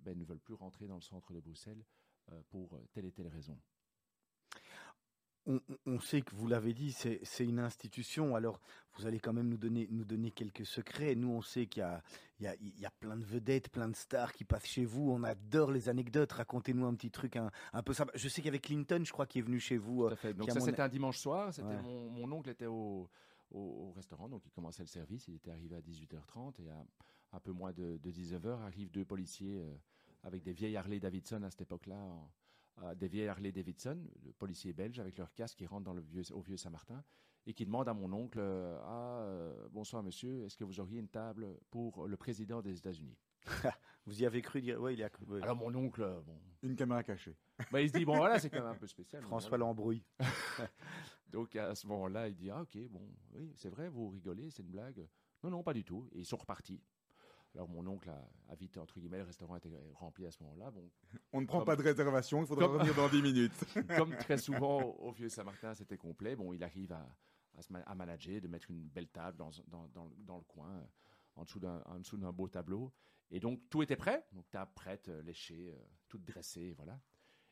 [0.00, 1.84] ben, ne veulent plus rentrer dans le centre de Bruxelles
[2.48, 3.60] pour telle et telle raison
[5.86, 8.36] on, sait que vous l'avez dit, c'est une institution.
[8.36, 8.60] Alors,
[8.96, 11.14] vous allez quand même nous donner, nous donner quelques secrets.
[11.14, 11.86] Nous, on sait qu'il
[12.40, 15.10] y, y, a, plein de vedettes, plein de stars qui passent chez vous.
[15.10, 16.32] On adore les anecdotes.
[16.32, 18.06] Racontez-nous un petit truc un, peu ça.
[18.14, 20.06] Je sais qu'il y avait Clinton, je crois, qui est venu chez vous.
[20.06, 20.34] Tout à fait.
[20.34, 21.52] Donc ça, c'était un dimanche soir.
[21.54, 23.08] C'était mon, oncle était au,
[23.96, 25.28] restaurant, donc il commençait le service.
[25.28, 26.84] Il était arrivé à 18h30 et à
[27.32, 29.74] un peu moins de, 19h arrivent deux policiers euh,
[30.22, 31.96] avec des vieilles Harley Davidson à cette époque-là
[32.96, 36.22] des vieilles Harley Davidson, le policier belge avec leur casque qui rentre dans le vieux,
[36.32, 37.02] au vieux Saint-Martin
[37.48, 40.98] et qui demande à mon oncle euh, Ah, euh, bonsoir monsieur, est-ce que vous auriez
[40.98, 43.16] une table pour le président des États-Unis?
[44.04, 45.24] Vous y avez cru dire Oui, il y a cru.
[45.42, 46.38] Alors mon oncle, euh, bon.
[46.62, 47.36] Une caméra cachée.
[47.72, 49.22] Bah, il se dit Bon, voilà, c'est quand même un peu spécial.
[49.22, 50.04] François l'embrouille.
[51.30, 53.02] Donc à ce moment-là, il dit Ah, ok, bon,
[53.32, 55.06] oui, c'est vrai, vous rigolez, c'est une blague.
[55.42, 56.08] Non, non, pas du tout.
[56.12, 56.82] Et ils sont repartis.
[57.58, 60.70] Alors mon oncle a, vite, entre guillemets, le restaurant était rempli à ce moment-là.
[60.70, 60.88] Bon,
[61.32, 63.64] On ne prend pas de réservation, il faudra revenir dans 10 minutes.
[63.96, 66.36] comme très souvent au Vieux Saint-Martin, c'était complet.
[66.36, 67.04] Bon, il arrive à,
[67.84, 70.86] à, manager, de mettre une belle table dans, dans, dans, dans le coin,
[71.34, 71.58] en dessous
[72.16, 72.92] d'un beau tableau.
[73.32, 74.24] Et donc tout était prêt.
[74.32, 77.00] Donc table prête, euh, léchée, euh, toute dressée, voilà.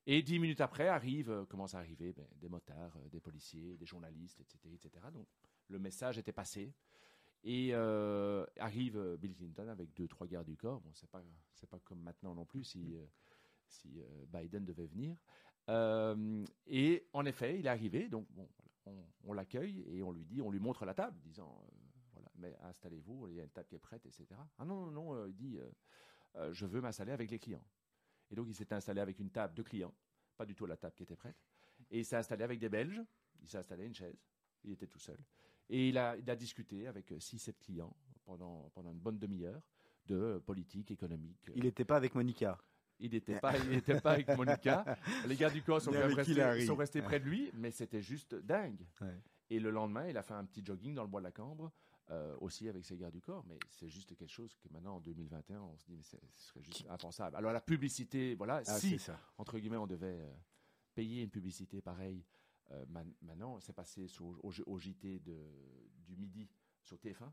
[0.07, 3.87] Et dix minutes après, arrive, euh, commence à arriver ben, des motards, des policiers, des
[3.87, 5.05] journalistes, etc., etc.
[5.13, 5.27] Donc
[5.67, 6.73] le message était passé.
[7.49, 10.81] Et euh, arrive euh, Bill Clinton avec deux, trois gardes du corps.
[10.81, 11.23] Bon, c'est pas,
[11.71, 13.07] pas comme maintenant non plus si, euh,
[13.69, 15.17] si Biden devait venir.
[16.67, 18.09] et en effet, il est arrivé.
[18.09, 18.49] Donc, bon,
[19.23, 21.65] on, l'accueille et on lui dit, on lui montre la table, disant,
[22.15, 24.27] voilà, mais installez-vous, il y a une table qui est prête, etc.
[24.59, 25.61] Ah non, non, non, il dit,
[26.51, 27.65] je veux m'installer avec les clients.
[28.29, 29.95] Et donc, il s'est installé avec une table de clients,
[30.37, 31.37] pas du tout la table qui était prête.
[31.91, 33.03] Et il s'est installé avec des Belges.
[33.41, 34.27] Il s'est installé une chaise.
[34.65, 35.19] Il était tout seul.
[35.69, 39.63] Et il a, discuté avec 6-7 clients pendant, pendant une bonne demi-heure
[40.07, 41.51] de politique économique.
[41.55, 42.59] Il n'était pas avec Monica
[43.01, 44.85] Il n'était pas, il pas avec Monica.
[45.27, 48.87] Les gars du corps sont, restés, sont restés près de lui, mais c'était juste dingue.
[49.51, 51.73] Et le lendemain, il a fait un petit jogging dans le bois de la Cambre.
[52.13, 55.01] Euh, aussi avec ses gardes du corps, mais c'est juste quelque chose que maintenant en
[55.01, 57.35] 2021 on se dit mais ce serait juste impensable.
[57.35, 58.97] Alors la publicité, voilà, ah, si
[59.39, 60.33] entre guillemets on devait euh,
[60.95, 62.25] payer une publicité pareille,
[62.73, 62.85] euh,
[63.23, 65.37] maintenant c'est passé au, au, JT de,
[66.07, 66.49] du midi
[66.83, 67.31] sur TF1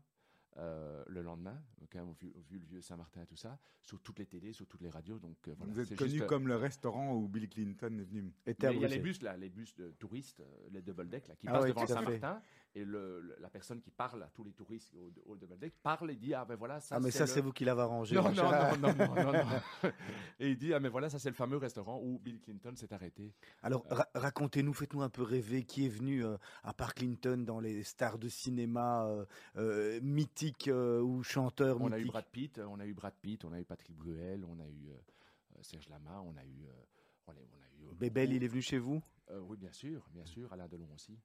[0.56, 1.60] euh, le lendemain,
[1.90, 4.68] quand même, vu, vu, le vieux Saint-Martin et tout ça, sur toutes les télés, sur
[4.68, 5.18] toutes les radios.
[5.18, 8.32] Donc, euh, voilà, Vous êtes connu comme le restaurant où Bill Clinton est venu.
[8.46, 11.48] il y a les bus, là, les bus de touristes, les double deck, là, qui
[11.48, 12.40] ah passent devant Saint-Martin,
[12.74, 16.10] et le, la personne qui parle à tous les touristes au, au double deck parle
[16.10, 18.14] et dit Ah ben voilà, ça Ah, mais ça, c'est vous qui l'avez arrangé.
[18.14, 19.90] Non, non, non, non, non, non,
[20.40, 22.92] Et il dit Ah, mais voilà, ça, c'est le fameux restaurant où Bill Clinton s'est
[22.92, 23.32] arrêté.
[23.62, 26.24] Alors, racontez-nous, faites-nous un peu rêver qui est venu
[26.62, 29.08] à part Clinton dans les stars de cinéma
[30.02, 33.60] mythiques ou chanteur On a eu Brad Pitt, on a eu Brad Pitt, on a
[33.60, 34.94] eu Patrick Bruel, on a eu euh,
[35.56, 36.66] euh, Serge Lama, on a eu.
[36.66, 36.72] Euh,
[37.26, 37.34] on a,
[37.92, 39.02] eu Bébel, il est venu chez vous?
[39.30, 40.52] Oui, bien sûr, bien sûr.
[40.52, 41.18] Alain Delon aussi.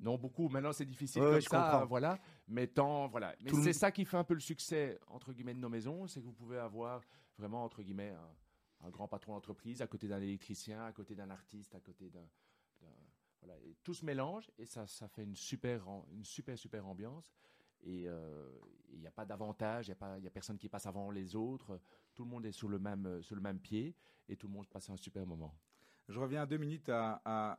[0.00, 0.48] Non, beaucoup.
[0.48, 2.18] Maintenant, c'est difficile comme ça, voilà.
[2.46, 3.34] Mais tant, voilà.
[3.42, 6.20] Mais c'est ça qui fait un peu le succès entre guillemets de nos maisons, c'est
[6.20, 7.02] que vous pouvez avoir
[7.36, 8.14] vraiment entre guillemets
[8.80, 12.26] un, grand patron d'entreprise à côté d'un électricien, à côté d'un artiste, à côté d'un
[13.40, 17.32] voilà, et tout se mélange et ça, ça fait une super, une super, super ambiance.
[17.82, 18.50] Et euh,
[18.90, 21.80] il n'y a pas d'avantage, il n'y a, a personne qui passe avant les autres.
[22.14, 23.94] Tout le monde est sur le même, sur le même pied
[24.28, 25.54] et tout le monde passe un super moment.
[26.08, 27.58] Je reviens deux minutes à,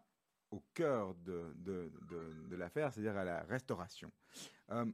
[0.51, 1.91] au cœur de, de,
[2.49, 4.11] de, l'affaire, c'est-à-dire à la restauration.
[4.71, 4.85] Euh,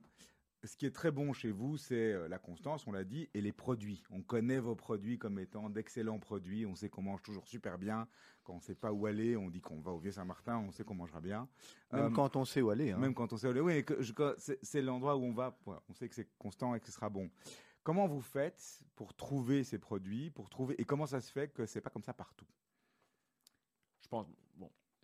[0.64, 3.41] ce qui est très bon chez vous, c'est euh, la constance, on l'a dit, et
[3.41, 4.03] les produits.
[4.10, 6.66] On connaît vos produits comme étant d'excellents produits.
[6.66, 8.08] On sait qu'on mange toujours super bien.
[8.43, 10.84] Quand on ne sait pas où aller, on dit qu'on va au Vieux-Saint-Martin, on sait
[10.84, 11.47] qu'on mangera bien.
[11.91, 12.91] Même euh, quand on sait où aller.
[12.91, 12.97] Hein.
[12.97, 13.62] Même quand on sait où aller.
[13.62, 13.86] Oui,
[14.62, 15.58] c'est l'endroit où on va.
[15.88, 17.30] On sait que c'est constant et que ce sera bon.
[17.84, 21.68] Comment vous faites pour trouver ces produits, pour trouver et comment ça se fait que
[21.68, 22.47] c'est pas comme ça partout?
[24.01, 24.28] Je pense,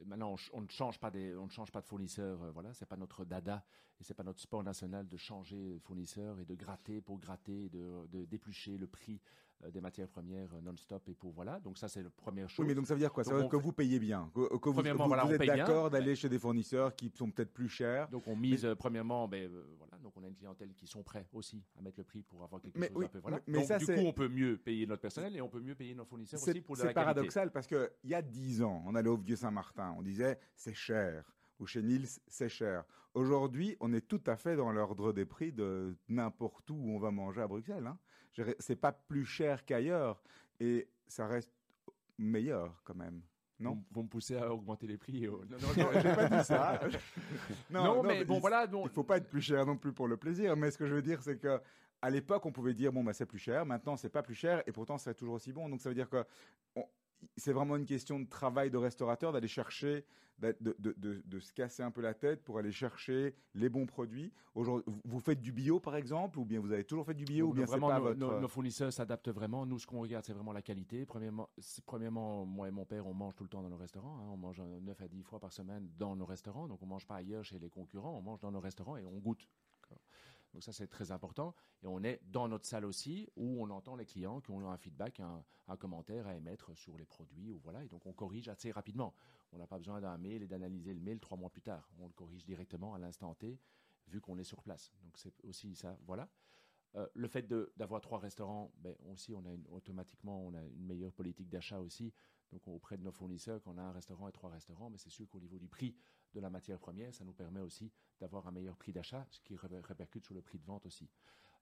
[0.05, 2.41] maintenant, on, ne change pas des, on ne change pas de fournisseur.
[2.41, 3.63] Euh, voilà, c'est pas notre dada
[3.99, 7.69] et c'est pas notre sport national de changer de fournisseur et de gratter pour gratter,
[7.69, 11.59] de, de déplucher le prix euh, des matières premières euh, non-stop et pour voilà.
[11.59, 12.59] Donc ça c'est la première chose.
[12.59, 13.23] Oui, mais donc ça veut dire quoi?
[13.23, 16.39] Ça veut dire que vous payez bien, que, vous, vous, êtes d'accord d'aller chez des
[16.39, 18.09] fournisseurs qui sont peut-être plus chers.
[18.09, 21.63] Donc on mise premièrement, ben voilà, donc on a une clientèle qui sont prêts aussi
[21.77, 23.39] à mettre le prix pour avoir quelque chose un peu voilà.
[23.47, 25.75] Mais, donc ça, du coup on peut mieux payer notre personnel et on peut mieux
[25.75, 28.61] payer nos fournisseurs aussi pour de la C'est paradoxal parce que il y a dix
[28.61, 32.83] ans, on allait au Vieux Saint-Martin, on disait c'est cher ou chez Niels, c'est cher.
[33.13, 36.99] Aujourd'hui, on est tout à fait dans l'ordre des prix de n'importe où où on
[36.99, 37.85] va manger à Bruxelles.
[37.85, 37.97] Hein.
[38.59, 40.21] C'est pas plus cher qu'ailleurs
[40.59, 41.51] et ça reste
[42.17, 43.21] meilleur quand même.
[43.59, 43.83] Non?
[43.91, 45.27] Vous, me poussez à augmenter les prix.
[45.27, 46.79] Non, non, non j'ai pas dit ça.
[47.69, 48.65] non, mais, bon, voilà.
[48.65, 50.57] Il faut pas être plus cher non plus pour le plaisir.
[50.57, 51.61] Mais ce que je veux dire, c'est que
[52.01, 53.63] à l'époque, on pouvait dire bon, bah, c'est plus cher.
[53.65, 55.69] Maintenant, c'est pas plus cher et pourtant, c'est toujours aussi bon.
[55.69, 56.25] Donc, ça veut dire que
[57.37, 60.05] c'est vraiment une question de travail de restaurateur, d'aller chercher,
[60.39, 64.31] de, de, se casser un peu la tête pour aller chercher les bons produits.
[64.55, 67.53] Vous faites du bio, par exemple, ou bien vous avez toujours fait du bio, ou
[67.53, 69.65] bien vraiment, pas nos, fournisseurs s'adaptent vraiment.
[69.65, 71.05] Nous, ce qu'on regarde, c'est vraiment la qualité.
[71.05, 71.49] Premièrement,
[71.85, 74.17] premièrement, moi et mon père, on mange tout le temps dans nos restaurants.
[74.17, 74.29] Hein.
[74.33, 76.67] On mange 9 à 10 fois par semaine dans nos restaurants.
[76.67, 78.17] Donc, on mange pas ailleurs chez les concurrents.
[78.17, 79.47] On mange dans nos restaurants et on goûte.
[80.53, 81.55] Donc ça, c'est très important.
[81.83, 84.77] Et on est dans notre salle aussi où on entend les clients qui ont un
[84.77, 85.43] feedback, un,
[85.77, 87.51] commentaire à émettre sur les produits.
[87.51, 87.83] Ou voilà.
[87.83, 89.13] Et donc on corrige assez rapidement.
[89.53, 91.89] On n'a pas besoin d'un mail et d'analyser le mail trois mois plus tard.
[91.99, 93.57] On le corrige directement à l'instant T,
[94.07, 94.91] vu qu'on est sur place.
[95.03, 95.97] Donc c'est aussi ça.
[96.05, 96.27] Voilà.
[96.95, 97.47] Euh, le fait
[97.77, 102.13] d'avoir trois restaurants, ben, aussi, on a automatiquement, on a une meilleure politique d'achat aussi.
[102.51, 105.09] Donc, auprès de nos fournisseurs, quand on a un restaurant et trois restaurants, mais c'est
[105.09, 105.95] sûr qu'au niveau du prix
[106.33, 109.55] de la matière première, ça nous permet aussi d'avoir un meilleur prix d'achat, ce qui
[109.55, 111.09] répercute sur le prix de vente aussi.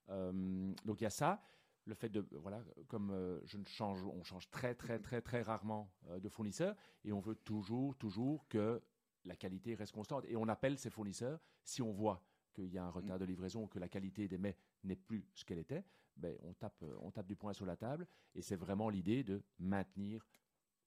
[0.09, 1.41] Euh, donc, il y a ça.
[1.85, 5.91] Le fait de, voilà, comme euh, je change, on change très, très, très, très rarement
[6.19, 8.81] de fournisseur et on veut toujours, toujours que
[9.25, 10.25] la qualité reste constante.
[10.27, 12.23] Et on appelle ces fournisseurs si on voit
[12.53, 15.45] qu'il y a un retard de livraison, que la qualité des mets n'est plus ce
[15.45, 15.83] qu'elle était,
[16.15, 18.07] ben, on, tape, euh, on tape du poing sur la table.
[18.35, 20.25] Et c'est vraiment l'idée de maintenir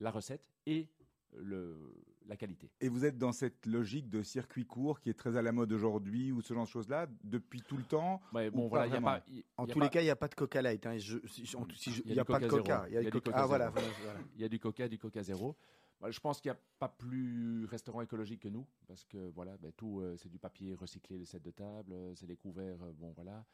[0.02, 0.88] la recette et
[1.36, 1.94] le,
[2.26, 2.70] la qualité.
[2.80, 5.72] Et vous êtes dans cette logique de circuit court qui est très à la mode
[5.72, 9.24] aujourd'hui ou ce genre de choses-là depuis tout le temps bon, voilà, pas,
[9.56, 10.84] En tous les cas, il n'y a pas de Coca Light.
[10.86, 10.96] Hein.
[10.96, 12.84] il n'y a, pas de Coca.
[12.88, 13.32] Il y a, du Coca.
[13.34, 13.72] Ah, voilà,
[14.36, 15.56] Il y a du Coca, du Coca zéro.
[16.10, 19.70] Je pense qu'il n'y a pas plus restaurant écologique que nous, parce que voilà, ben,
[19.72, 22.92] tout, euh, c'est du papier recyclé, les sets de table, euh, c'est des couverts, euh,
[22.98, 23.44] bon voilà.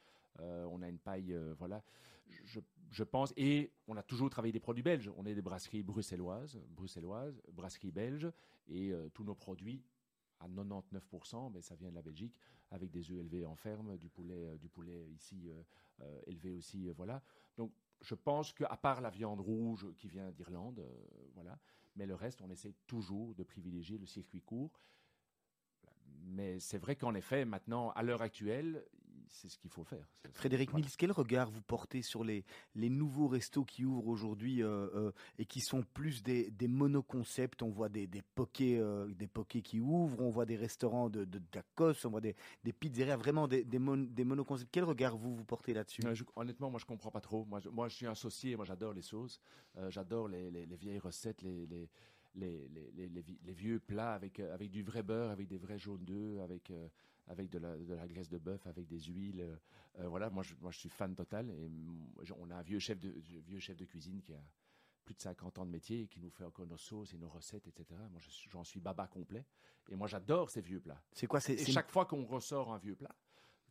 [0.70, 1.82] on a une paille, voilà.
[2.44, 2.60] Je,
[2.90, 5.10] je, pense, et on a toujours travaillé des produits belges.
[5.16, 8.30] On est des brasseries bruxelloises, bruxelloises, brasseries belges,
[8.68, 9.82] et tous nos produits
[10.40, 12.38] à 99%, mais ça vient de la Belgique,
[12.70, 15.50] avec des œufs élevés en ferme, du poulet, du poulet ici
[16.26, 17.22] élevé aussi, voilà.
[17.56, 20.86] Donc je pense qu'à part la viande rouge qui vient d'Irlande,
[21.34, 21.58] voilà,
[21.96, 24.78] mais le reste, on essaie toujours de privilégier le circuit court.
[26.20, 28.84] Mais c'est vrai qu'en effet, maintenant, à l'heure actuelle,
[29.30, 30.06] c'est ce qu'il faut faire.
[30.32, 34.88] Frédéric Mills, quel regard vous portez sur les, les nouveaux restos qui ouvrent aujourd'hui euh,
[34.94, 37.62] euh, et qui sont plus des, des monoconcepts?
[37.62, 41.24] On voit des, des pokés, euh, des pokés qui ouvrent, on voit des restaurants de,
[41.24, 44.70] de tacos, on voit des, des pizzerias, vraiment des, des, des monoconcepts.
[44.72, 46.02] Quel regard vous vous portez là-dessus?
[46.36, 47.44] Honnêtement, moi je comprends pas trop.
[47.44, 49.40] Moi je, moi, je suis associé, moi j'adore les sauces,
[49.88, 51.88] j'adore les, les, les, vieilles recettes, les, les
[52.34, 56.04] les, les, les, les, vieux plats avec, avec du vrai beurre, avec des vrais jaunes
[56.04, 56.72] d'œufs, avec,
[57.28, 59.40] avec de la, de la graisse de bœuf, avec des huiles.
[59.40, 59.56] Euh,
[60.00, 61.50] euh, voilà, moi je, moi je suis fan total.
[61.50, 61.70] Et
[62.36, 63.10] on a un vieux chef de,
[63.46, 64.42] vieux chef de cuisine qui a
[65.04, 67.30] plus de 50 ans de métier et qui nous fait encore nos sauces et nos
[67.30, 67.98] recettes, etc.
[68.10, 68.20] Moi,
[68.50, 69.46] j'en suis baba complet.
[69.88, 71.02] Et moi, j'adore ces vieux plats.
[71.12, 73.14] C'est quoi c'est, chaque fois qu'on ressort un vieux plat,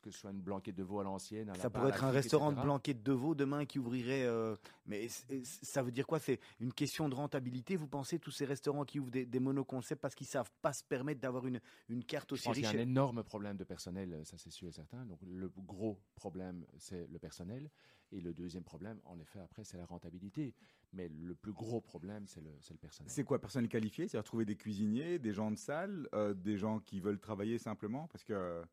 [0.01, 1.51] que ce soit une blanquette de veau à l'ancienne.
[1.55, 4.25] Ça pourrait être un restaurant de blanquette de veau demain qui ouvrirait.
[4.25, 5.07] Euh, mais
[5.43, 6.19] ça veut dire quoi?
[6.19, 7.75] C'est une question de rentabilité?
[7.75, 10.83] Vous pensez tous ces restaurants qui ouvrent des, des monoconcepts parce qu'ils savent pas se
[10.83, 14.21] permettre d'avoir une, une carte aussi riche Il y a un énorme problème de personnel,
[14.23, 15.05] ça c'est sûr et certain.
[15.05, 17.69] Donc le gros problème, c'est le personnel.
[18.11, 20.53] Et le deuxième problème, en effet, après, c'est la rentabilité.
[20.93, 23.11] Mais le plus gros problème, c'est le, le, personnel.
[23.11, 24.07] C'est quoi, personnel qualifié?
[24.07, 28.07] C'est-à-dire trouver des cuisiniers, des gens de salle, euh, des gens qui veulent travailler simplement?
[28.07, 28.63] Parce que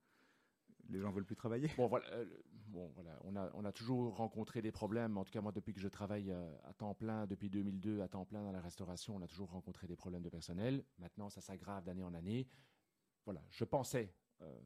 [0.88, 1.70] les gens veulent plus travailler.
[1.76, 2.26] Bon voilà, euh,
[2.68, 5.16] bon voilà, on a on a toujours rencontré des problèmes.
[5.16, 8.08] En tout cas moi depuis que je travaille euh, à temps plein depuis 2002 à
[8.08, 10.84] temps plein dans la restauration, on a toujours rencontré des problèmes de personnel.
[10.98, 12.48] Maintenant ça s'aggrave d'année en année.
[13.24, 14.60] Voilà, je pensais euh,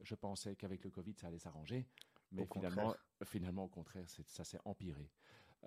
[0.00, 1.86] je pensais qu'avec le Covid ça allait s'arranger,
[2.32, 2.94] mais finalement
[3.24, 5.10] finalement au contraire ça s'est empiré.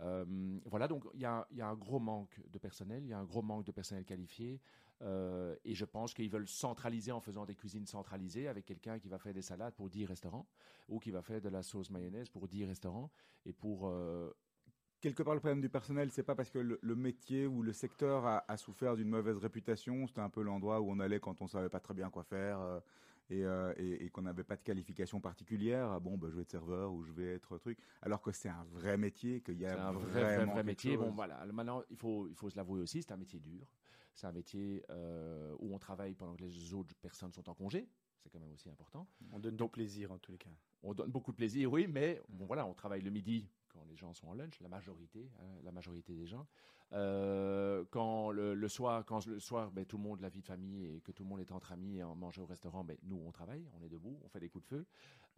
[0.02, 3.26] Euh, voilà, donc il y a, un gros manque de personnel, il y a un
[3.26, 4.60] gros manque de personnel qualifié,
[5.02, 9.08] euh, et je pense qu'ils veulent centraliser en faisant des cuisines centralisées avec quelqu'un qui
[9.08, 10.48] va faire des salades pour 10 restaurants,
[10.90, 13.12] ou qui va faire de la sauce mayonnaise pour 10 restaurants,
[13.46, 13.88] et pour...
[13.88, 14.32] Euh,
[15.02, 18.26] Quelque part, le problème du personnel, c'est pas parce que le, métier ou le secteur
[18.26, 20.08] a, a souffert d'une mauvaise réputation.
[20.08, 22.82] C'était un peu l'endroit où on allait quand on savait pas très bien quoi faire.
[23.32, 26.52] Euh, et, et, qu'on n'avait pas de qualification particulière, ah bon, bah, je vais être
[26.52, 29.88] serveur ou je vais être truc, alors que c'est un vrai métier, qu'il y a
[29.88, 30.98] un vrai, vrai, métier.
[30.98, 31.46] Bon, voilà.
[31.52, 33.66] Maintenant, il faut, il faut se l'avouer aussi, c'est un métier dur.
[34.14, 37.88] C'est un métier euh, où on travaille pendant que les autres personnes sont en congé.
[38.20, 39.08] C'est quand même aussi important.
[39.32, 40.52] On donne du plaisir en tous les cas.
[40.84, 43.50] On donne beaucoup de plaisir, oui, mais bon, voilà, on travaille le midi
[43.90, 46.48] les gens sont en lunch, la majorité, hein, la majorité des gens.
[46.94, 50.86] Euh, quand le, soir, quand le soir, ben, tout le monde, la vie de famille
[50.86, 53.22] et que tout le monde est entre amis et on mange au restaurant, ben, nous
[53.26, 54.86] on travaille, on est debout, on fait des coups de feu.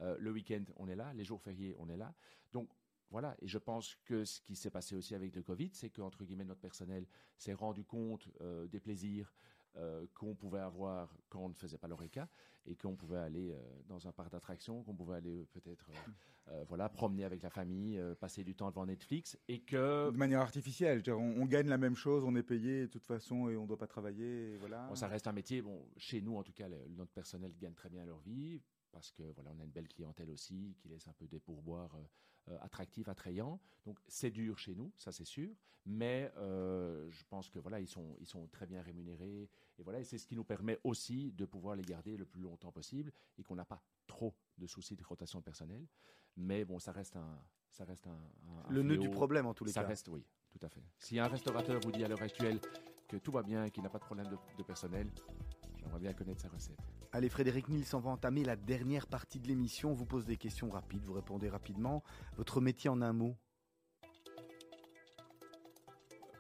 [0.02, 2.14] Euh, le week-end, on est là, les jours fériés, on est là.
[2.52, 2.70] Donc
[3.12, 6.26] voilà, et je pense que ce qui s'est passé aussi avec le Covid, c'est qu'entre
[6.26, 7.06] guillemets notre personnel
[7.38, 9.34] s'est rendu compte euh, des plaisirs,
[9.78, 12.30] euh, qu'on pouvait avoir quand on ne faisait pas l'ORECA
[12.66, 15.90] et qu'on pouvait aller euh, dans un parc d'attractions, qu'on pouvait aller euh, peut-être
[16.68, 21.02] voilà promener avec la famille, passer du temps devant Netflix et que de manière artificielle,
[21.10, 23.80] on, gagne la même chose, on est payé de toute façon et on ne doit
[23.80, 24.88] pas travailler, voilà.
[24.94, 25.64] ça reste un métier.
[25.64, 28.62] Bon, chez nous en tout cas, notre personnel gagne très bien leur vie
[28.92, 31.98] parce que voilà, on a une belle clientèle aussi qui laisse un peu des pourboires
[32.50, 33.60] euh, attractifs, attrayants.
[33.88, 35.50] Donc c'est dur chez nous, ça c'est sûr,
[35.84, 40.00] mais euh, je pense que voilà, ils sont ils sont très bien rémunérés et voilà,
[40.00, 43.12] et c'est ce qui nous permet aussi de pouvoir les garder le plus longtemps possible
[43.38, 45.86] et qu'on n'a pas trop de soucis de rotation de personnel.
[46.38, 48.18] Mais bon, ça reste un ça reste un,
[48.70, 49.82] le nœud du problème en tous les cas.
[49.82, 50.84] Ça reste oui, tout à fait.
[50.98, 52.60] Si un restaurateur vous dit à l'heure actuelle
[53.08, 55.12] que tout va bien, qu'il n'a pas de problème de, de personnel,
[55.78, 56.80] j'aimerais bien connaître sa recette.
[57.12, 59.92] Allez, Frédéric Nils, on va entamer la dernière partie de l'émission.
[59.92, 62.02] On vous pose des questions rapides, vous répondez rapidement.
[62.38, 63.36] Votre métier en un mot?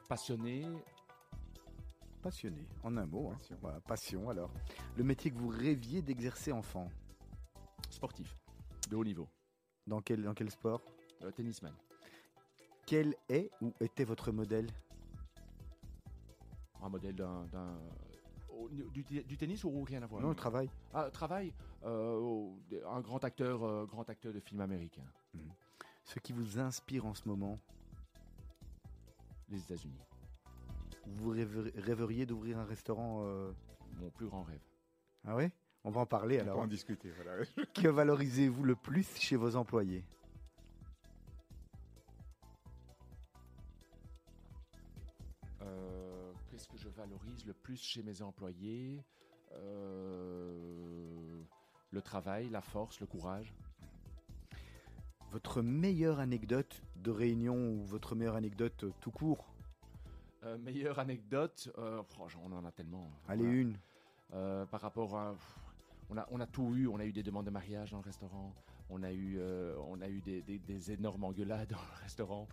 [0.08, 0.66] Passionné.
[2.26, 3.30] Passionné, en un mot.
[3.30, 3.38] Hein.
[3.38, 3.82] Passion.
[3.86, 4.50] passion alors.
[4.98, 6.90] Le métier que vous rêviez d'exercer enfant
[7.92, 8.36] Sportif,
[8.90, 9.30] de haut niveau.
[9.86, 10.82] Dans quel, dans quel sport
[11.22, 11.76] euh, Tennisman.
[12.88, 14.66] Quel est ou était votre modèle
[16.82, 17.46] Un modèle d'un
[18.72, 20.20] du, tennis ou rien à voir?
[20.20, 20.68] Non, le travail.
[20.96, 21.54] Ah, travail
[21.84, 22.50] euh,
[22.88, 25.06] Un grand acteur, euh, grand acteur de film américain.
[25.36, 25.42] Mhm.
[26.04, 27.60] Ce qui vous inspire en ce moment
[29.48, 30.02] Les États-Unis.
[31.06, 33.52] Vous rêveriez d'ouvrir un restaurant euh,
[34.00, 34.62] Mon plus grand rêve.
[35.26, 35.50] Ah oui
[35.84, 36.56] On va en parler alors.
[36.56, 37.12] On va en discuter.
[37.12, 37.44] Voilà.
[37.74, 40.04] que valorisez-vous le plus chez vos employés?
[46.96, 49.04] Valorise le plus chez mes employés?
[49.54, 51.42] Euh,
[51.92, 53.54] le travail, la force, le courage.
[55.32, 59.46] Votre meilleure anecdote de réunion ou votre meilleure anecdote euh, tout court?
[59.50, 59.55] euh,
[60.60, 62.02] Meilleure anecdote, oh,
[62.44, 63.10] on en a tellement.
[63.28, 63.78] Allez, une.
[64.32, 65.36] par rapport à.
[66.10, 68.04] On a, on a tout eu, on a eu des demandes de mariage dans le
[68.04, 68.54] restaurant,
[68.90, 69.40] On a eu,
[69.88, 72.48] on a eu des, des, énormes engueulades dans le restaurant.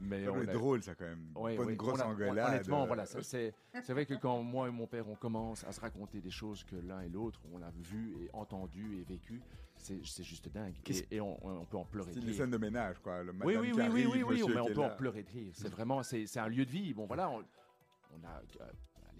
[0.00, 1.32] Mais on est drôle, ça, quand même.
[1.34, 2.48] Ouais, Pas une grosse engueulade.
[2.48, 3.54] honnêtement, voilà, c'est
[3.88, 6.76] vrai que quand moi et mon père, on commence à se raconter des choses que
[6.76, 9.40] l'un et l'autre, on a vu et entendu et vécu,
[9.76, 10.74] c'est juste dingue.
[11.10, 12.22] Et, on, peut en pleurer de rire.
[12.24, 13.22] C'est une scène de ménage, quoi.
[13.22, 15.52] Le oui, oui, oui, oui, oui, oui, mais on peut en pleurer de rire.
[15.54, 16.94] C'est vraiment, c'est un lieu de vie.
[16.94, 18.42] Bon, voilà, on, on a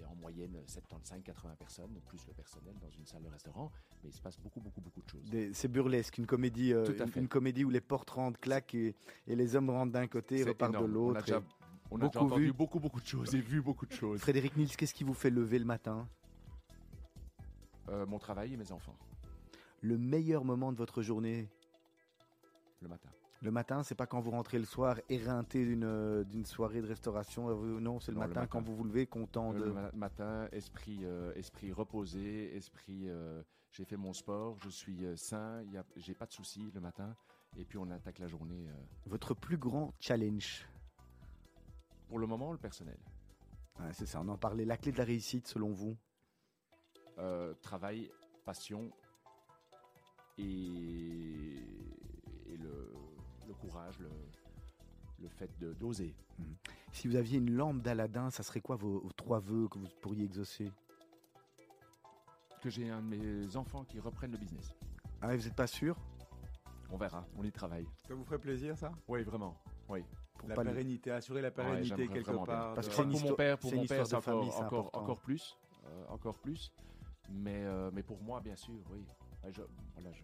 [0.07, 3.71] en moyenne 75-80 personnes, plus le personnel dans une salle de restaurant,
[4.03, 5.31] mais il se passe beaucoup, beaucoup, beaucoup de choses.
[5.53, 6.87] C'est burlesque, une comédie, euh,
[7.17, 8.95] une, comédie où les portes rentrent, claquent et,
[9.27, 11.21] les hommes rentrent d'un côté et repartent de l'autre.
[11.91, 14.21] On a, déjà, entendu beaucoup, beaucoup de choses et vu beaucoup de choses.
[14.21, 16.07] Frédéric Nils, qu'est-ce qui vous fait lever le matin?
[17.89, 18.97] Euh, Mon travail et mes enfants.
[19.81, 21.49] Le meilleur moment de votre journée?
[22.83, 23.09] Le matin.
[23.41, 26.89] Le matin, c'est pas quand vous rentrez le soir éreinté d'une euh, d'une soirée de
[26.89, 27.49] restauration.
[27.49, 29.65] Euh, non, c'est le, matin, quand vous vous levez content de.
[29.65, 33.09] Le matin, esprit euh, esprit reposé, esprit.
[33.71, 35.63] j'ai fait mon sport, je suis sain,
[35.97, 37.15] j'ai pas de soucis le matin,
[37.57, 38.67] et puis on attaque la journée.
[39.07, 40.67] Votre plus grand challenge?
[42.09, 42.99] Pour le moment, le personnel.
[43.93, 44.21] c'est ça.
[44.21, 44.65] On en parlait.
[44.65, 45.97] La clé de la réussite, selon vous?
[47.63, 48.11] Travail,
[48.45, 48.91] passion
[50.39, 51.58] et
[53.69, 56.15] courage, le, fait d'oser.
[56.39, 56.57] Mhm.
[56.93, 60.25] Si vous aviez une lampe d'Aladin, ça serait quoi vos, trois vœux que vous pourriez
[60.25, 60.71] exaucer?
[62.63, 64.75] Que j'ai un de mes enfants qui reprenne le business.
[65.21, 65.97] Ah, vous n'êtes pas sûr?
[66.91, 67.87] On verra, on y travaille.
[68.07, 68.93] Ça vous ferait plaisir, ça?
[69.07, 69.57] Oui, vraiment.
[69.89, 70.05] Oui.
[70.39, 72.75] Pour la pérennité, assurer la pérennité quelque part.
[72.75, 76.39] Parce que pour mon père, pour mon père, c'est encore, encore, encore, plus, euh, encore
[76.39, 76.73] plus.
[77.31, 79.05] Mais, euh, mais pour moi, bien sûr, oui.
[79.51, 79.63] Je,
[79.95, 80.23] voilà, je,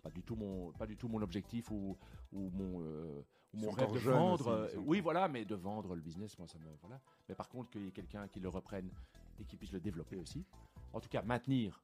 [0.00, 1.96] c'est pas du tout mon pas du tout mon objectif ou,
[2.32, 3.22] ou mon euh,
[3.52, 6.64] mon rêve de vendre euh, oui voilà mais de vendre le business moi ça me
[6.80, 7.00] voilà.
[7.28, 8.90] Mais par contre qu'il y ait quelqu'un qui le reprenne
[9.38, 10.44] et qui puisse le développer aussi.
[10.92, 11.82] En tout cas maintenir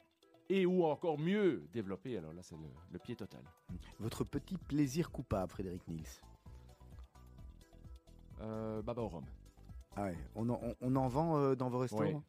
[0.48, 2.56] et ou encore mieux développer alors là c'est
[2.90, 3.42] le, pied total.
[3.98, 6.04] Votre petit plaisir coupable Frédéric Niels.
[8.40, 9.24] Euh, Baba au rhum
[9.96, 12.22] ah on, en, vend euh, dans vos restaurants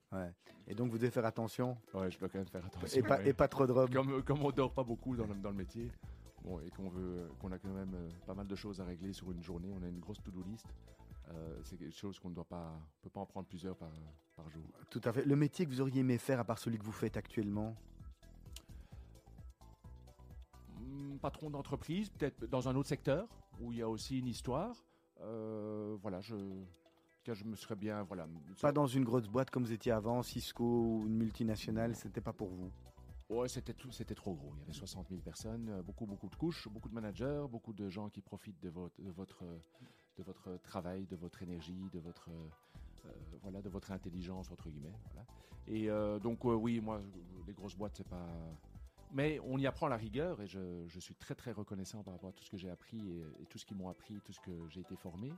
[0.68, 2.98] Et donc vous devez faire attention Ouais, je dois quand même faire attention.
[2.98, 5.36] Et pas, et pas trop de rhum Comme, comme on dort pas beaucoup dans le,
[5.36, 5.92] dans le métier,
[6.44, 9.12] bon, et qu'on veut, qu'on a quand même euh, pas mal de choses à régler
[9.12, 10.66] sur une journée, on a une grosse to-do list.
[11.30, 13.92] Euh, c'est quelque chose qu'on ne doit pas, peut pas en prendre plusieurs par,
[14.38, 14.64] par jour.
[14.90, 15.26] Tout à fait.
[15.26, 17.76] Le métier que vous auriez aimé faire à part celui que vous faites actuellement?
[20.80, 23.28] Hmm, Patron d'entreprise, peut-être dans un autre secteur
[23.60, 24.86] où il y a aussi une histoire.
[25.20, 26.36] voilà, je,
[27.34, 28.04] je me serais bien.
[28.04, 28.28] Voilà.
[28.62, 32.34] Pas dans une grosse boîte comme vous étiez avant, Cisco ou une multinationale, c'était pas
[32.34, 32.72] pour vous
[33.30, 34.54] Ouais, c'était tout, c'était trop gros.
[34.56, 37.74] Il y avait 60 000 personnes, euh, beaucoup, beaucoup de couches, beaucoup de managers, beaucoup
[37.74, 39.44] de gens qui profitent de votre, de votre,
[40.18, 43.10] de votre travail, de votre énergie, de votre, euh,
[43.42, 44.96] voilà, de votre intelligence entre guillemets.
[45.68, 47.02] Et euh, donc oui, moi,
[47.46, 48.30] les grosses boîtes, c'est pas.
[49.12, 52.30] Mais on y apprend la rigueur et je, je, suis très très reconnaissant par rapport
[52.30, 54.40] à tout ce que j'ai appris et, et, tout ce qu'ils m'ont appris, tout ce
[54.42, 55.32] que j'ai été formé.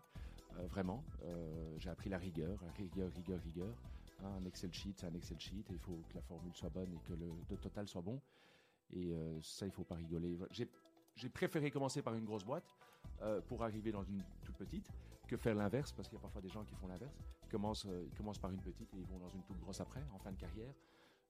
[0.57, 1.03] Euh, vraiment.
[1.23, 3.75] Euh, j'ai appris la rigueur, rigueur, rigueur, rigueur.
[4.23, 5.63] Hein, un Excel sheet, c'est un Excel sheet.
[5.69, 8.21] il faut que la formule soit bonne et que le, total soit bon.
[8.91, 10.37] Et euh, ça, il faut pas rigoler.
[11.15, 12.75] J'ai préféré commencer par une grosse boîte
[13.47, 14.89] pour arriver dans une toute petite
[15.27, 17.13] que faire l'inverse, parce qu'il y a parfois des gens qui font l'inverse.
[17.43, 20.01] Ils commencent, ils commencent par une petite et ils vont dans une toute grosse après,
[20.13, 20.73] en fin de carrière.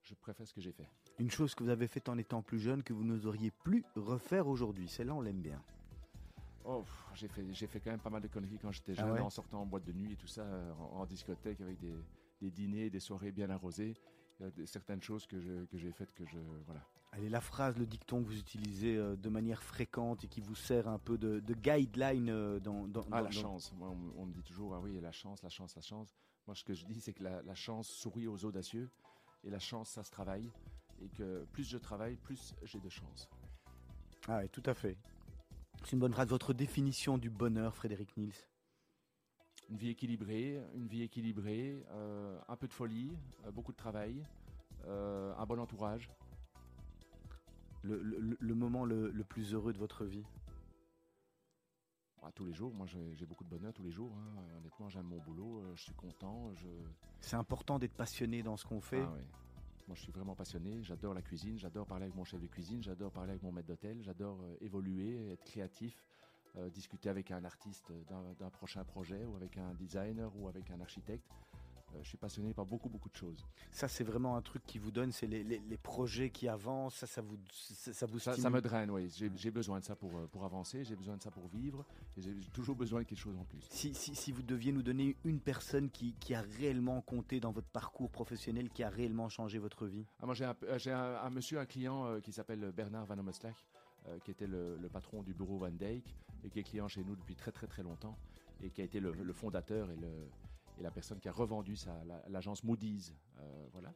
[0.03, 0.87] Je préfère ce que j'ai fait.
[1.17, 4.47] Une chose que vous avez faite en étant plus jeune que vous n'oseriez plus refaire
[4.47, 5.61] aujourd'hui, celle-là on l'aime bien.
[6.71, 9.21] Oh, j'ai fait, j'ai fait quand même pas mal de conneries quand j'étais ah jeune,
[9.21, 10.45] en sortant en boîte de nuit et tout ça,
[10.93, 11.95] en, discothèque avec des,
[12.41, 13.95] des, dîners, des soirées bien arrosées.
[14.39, 16.85] Il y a certaines choses que, je, que j'ai faites que je voilà.
[17.11, 20.53] Allez, la phrase, le dicton que vous utilisez euh, de manière fréquente et qui vous
[20.53, 23.73] sert un peu de, de guideline euh, dans, dans, ah, la chance.
[23.73, 26.15] Moi, on, me dit toujours, ah oui, la chance, la chance, la chance.
[26.45, 28.89] Moi, ce que je dis, c'est que la, la chance sourit aux audacieux
[29.43, 30.51] et la chance, ça se travaille.
[31.01, 33.27] Et que plus je travaille, plus j'ai de chance.
[34.27, 34.95] Ah oui, tout à fait.
[35.83, 36.29] C'est une bonne phrase.
[36.29, 38.33] Votre définition du bonheur, Frédéric Niels?
[39.69, 43.15] Une vie équilibrée, une vie équilibrée, euh, un peu de folie,
[43.45, 44.23] euh, beaucoup de travail,
[44.85, 46.09] euh, un bon entourage.
[47.83, 50.25] Le, moment le, plus heureux de votre vie?
[52.21, 54.11] Ah, tous les jours, moi j'ai beaucoup de bonheur tous les jours.
[54.17, 54.43] Hein.
[54.57, 56.53] Honnêtement, j'aime mon boulot, je suis content.
[56.55, 56.67] Je...
[57.21, 59.01] C'est important d'être passionné dans ce qu'on fait.
[59.01, 59.13] Ah,
[59.89, 60.83] moi, je suis vraiment passionné.
[60.83, 61.57] J'adore la cuisine.
[61.57, 62.83] J'adore parler avec mon chef de cuisine.
[62.83, 63.97] J'adore parler avec mon maître d'hôtel.
[64.03, 66.05] J'adore euh, évoluer, être créatif,
[66.57, 70.79] euh, discuter avec un artiste d'un prochain projet ou avec un designer ou avec un
[70.79, 71.27] architecte.
[71.95, 73.45] Euh, je suis passionné par beaucoup, beaucoup de choses.
[73.71, 77.07] Ça, c'est vraiment un truc qui vous donne, c'est les, les, projets qui avancent, ça,
[77.07, 79.09] ça vous, ça, vous ça, ça, me draine, oui.
[79.35, 81.85] J'ai besoin de ça pour, pour avancer, j'ai besoin de ça pour vivre,
[82.17, 83.65] et j'ai toujours besoin de quelque chose en plus.
[83.69, 87.51] Si, si, si, vous deviez nous donner une personne qui, qui, a réellement compté dans
[87.51, 90.05] votre parcours professionnel, qui a réellement changé votre vie?
[90.21, 93.65] Ah, Moi, j'ai un, un, un, monsieur, un client euh, qui s'appelle Bernard Van Omeslach,
[94.23, 97.35] qui était le, patron du bureau Van Dijk et qui est client chez nous depuis
[97.35, 98.17] très très très longtemps
[98.61, 100.09] et qui a été le, fondateur et, le,
[100.79, 101.75] et, la personne qui a revendu
[102.27, 103.13] l'agence Moody's.
[103.71, 103.93] voilà.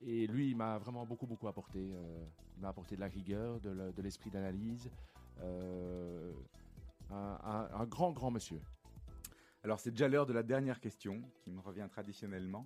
[0.00, 1.80] et lui, il m'a vraiment beaucoup beaucoup apporté.
[1.80, 4.90] il m'a apporté de la rigueur, de l'esprit d'analyse.
[7.10, 8.60] un grand grand monsieur.
[9.66, 12.64] Alors c'est déjà l'heure de la dernière question qui me revient traditionnellement.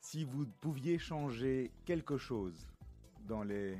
[0.00, 2.68] Si vous pouviez changer quelque chose
[3.26, 3.78] dans les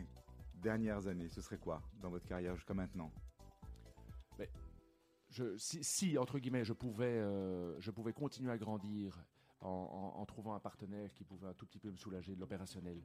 [0.63, 3.13] dernières années, ce serait quoi dans votre carrière jusqu'à maintenant?
[5.35, 9.25] Je, si, entre guillemets, je pouvais, euh, je pouvais continuer à grandir
[9.61, 13.01] en, trouvant un partenaire qui pouvait un tout petit peu me soulager de l'opérationnel,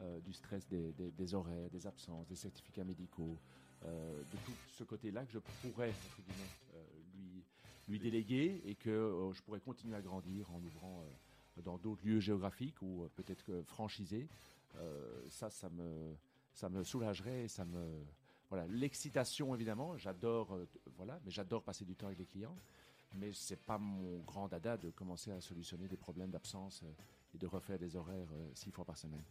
[0.00, 3.38] euh, du stress des, des, horaires, des absences, des certificats médicaux,
[3.84, 7.44] euh, de tout ce côté-là que je pourrais, entre guillemets, lui,
[7.88, 11.04] lui déléguer et que je pourrais continuer à grandir en ouvrant
[11.62, 14.28] dans d'autres lieux géographiques ou peut-être franchisés,
[15.28, 16.16] ça, ça me,
[16.52, 18.04] ça me soulagerait, ça me,
[18.50, 22.56] voilà, l'excitation évidemment, j'adore, euh, voilà, mais j'adore passer du temps avec les clients,
[23.14, 26.82] mais c'est pas mon grand dada de commencer à solutionner des problèmes d'absence
[27.34, 29.24] et de refaire des horaires six fois par semaine.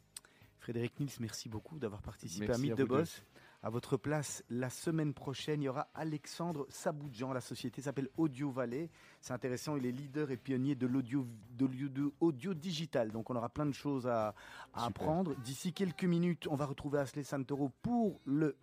[0.59, 3.23] Frédéric Nils, merci beaucoup d'avoir participé à Mythe de Boss.
[3.61, 7.33] À votre place, la semaine prochaine, il y aura Alexandre Saboudjan.
[7.33, 8.89] La société s'appelle Audio Valley.
[9.19, 13.11] C'est intéressant, il est leader et pionnier de l'audio de audio digital.
[13.11, 14.33] Donc on aura plein de choses à,
[14.73, 15.35] apprendre.
[15.43, 18.55] D'ici quelques minutes, on va retrouver Asley Santoro pour le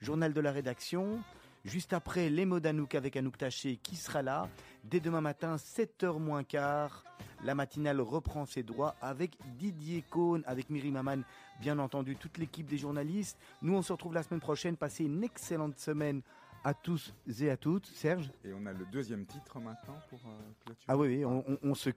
[0.00, 1.20] journal de la rédaction.
[1.64, 4.48] Juste après, les mots d'Anouk avec Anouk Taché qui sera là.
[4.84, 7.02] Dès demain matin, 7h moins quart,
[7.44, 11.22] la matinale reprend ses droits avec Didier Cohn, avec Miri Maman,
[11.60, 13.36] bien entendu, toute l'équipe des journalistes.
[13.62, 14.76] Nous, on se retrouve la semaine prochaine.
[14.76, 16.22] Passez une excellente semaine
[16.66, 17.86] à tous et à toutes.
[17.86, 18.30] Serge?
[18.44, 21.90] Et on a le deuxième titre maintenant pour euh, Ah oui, on, se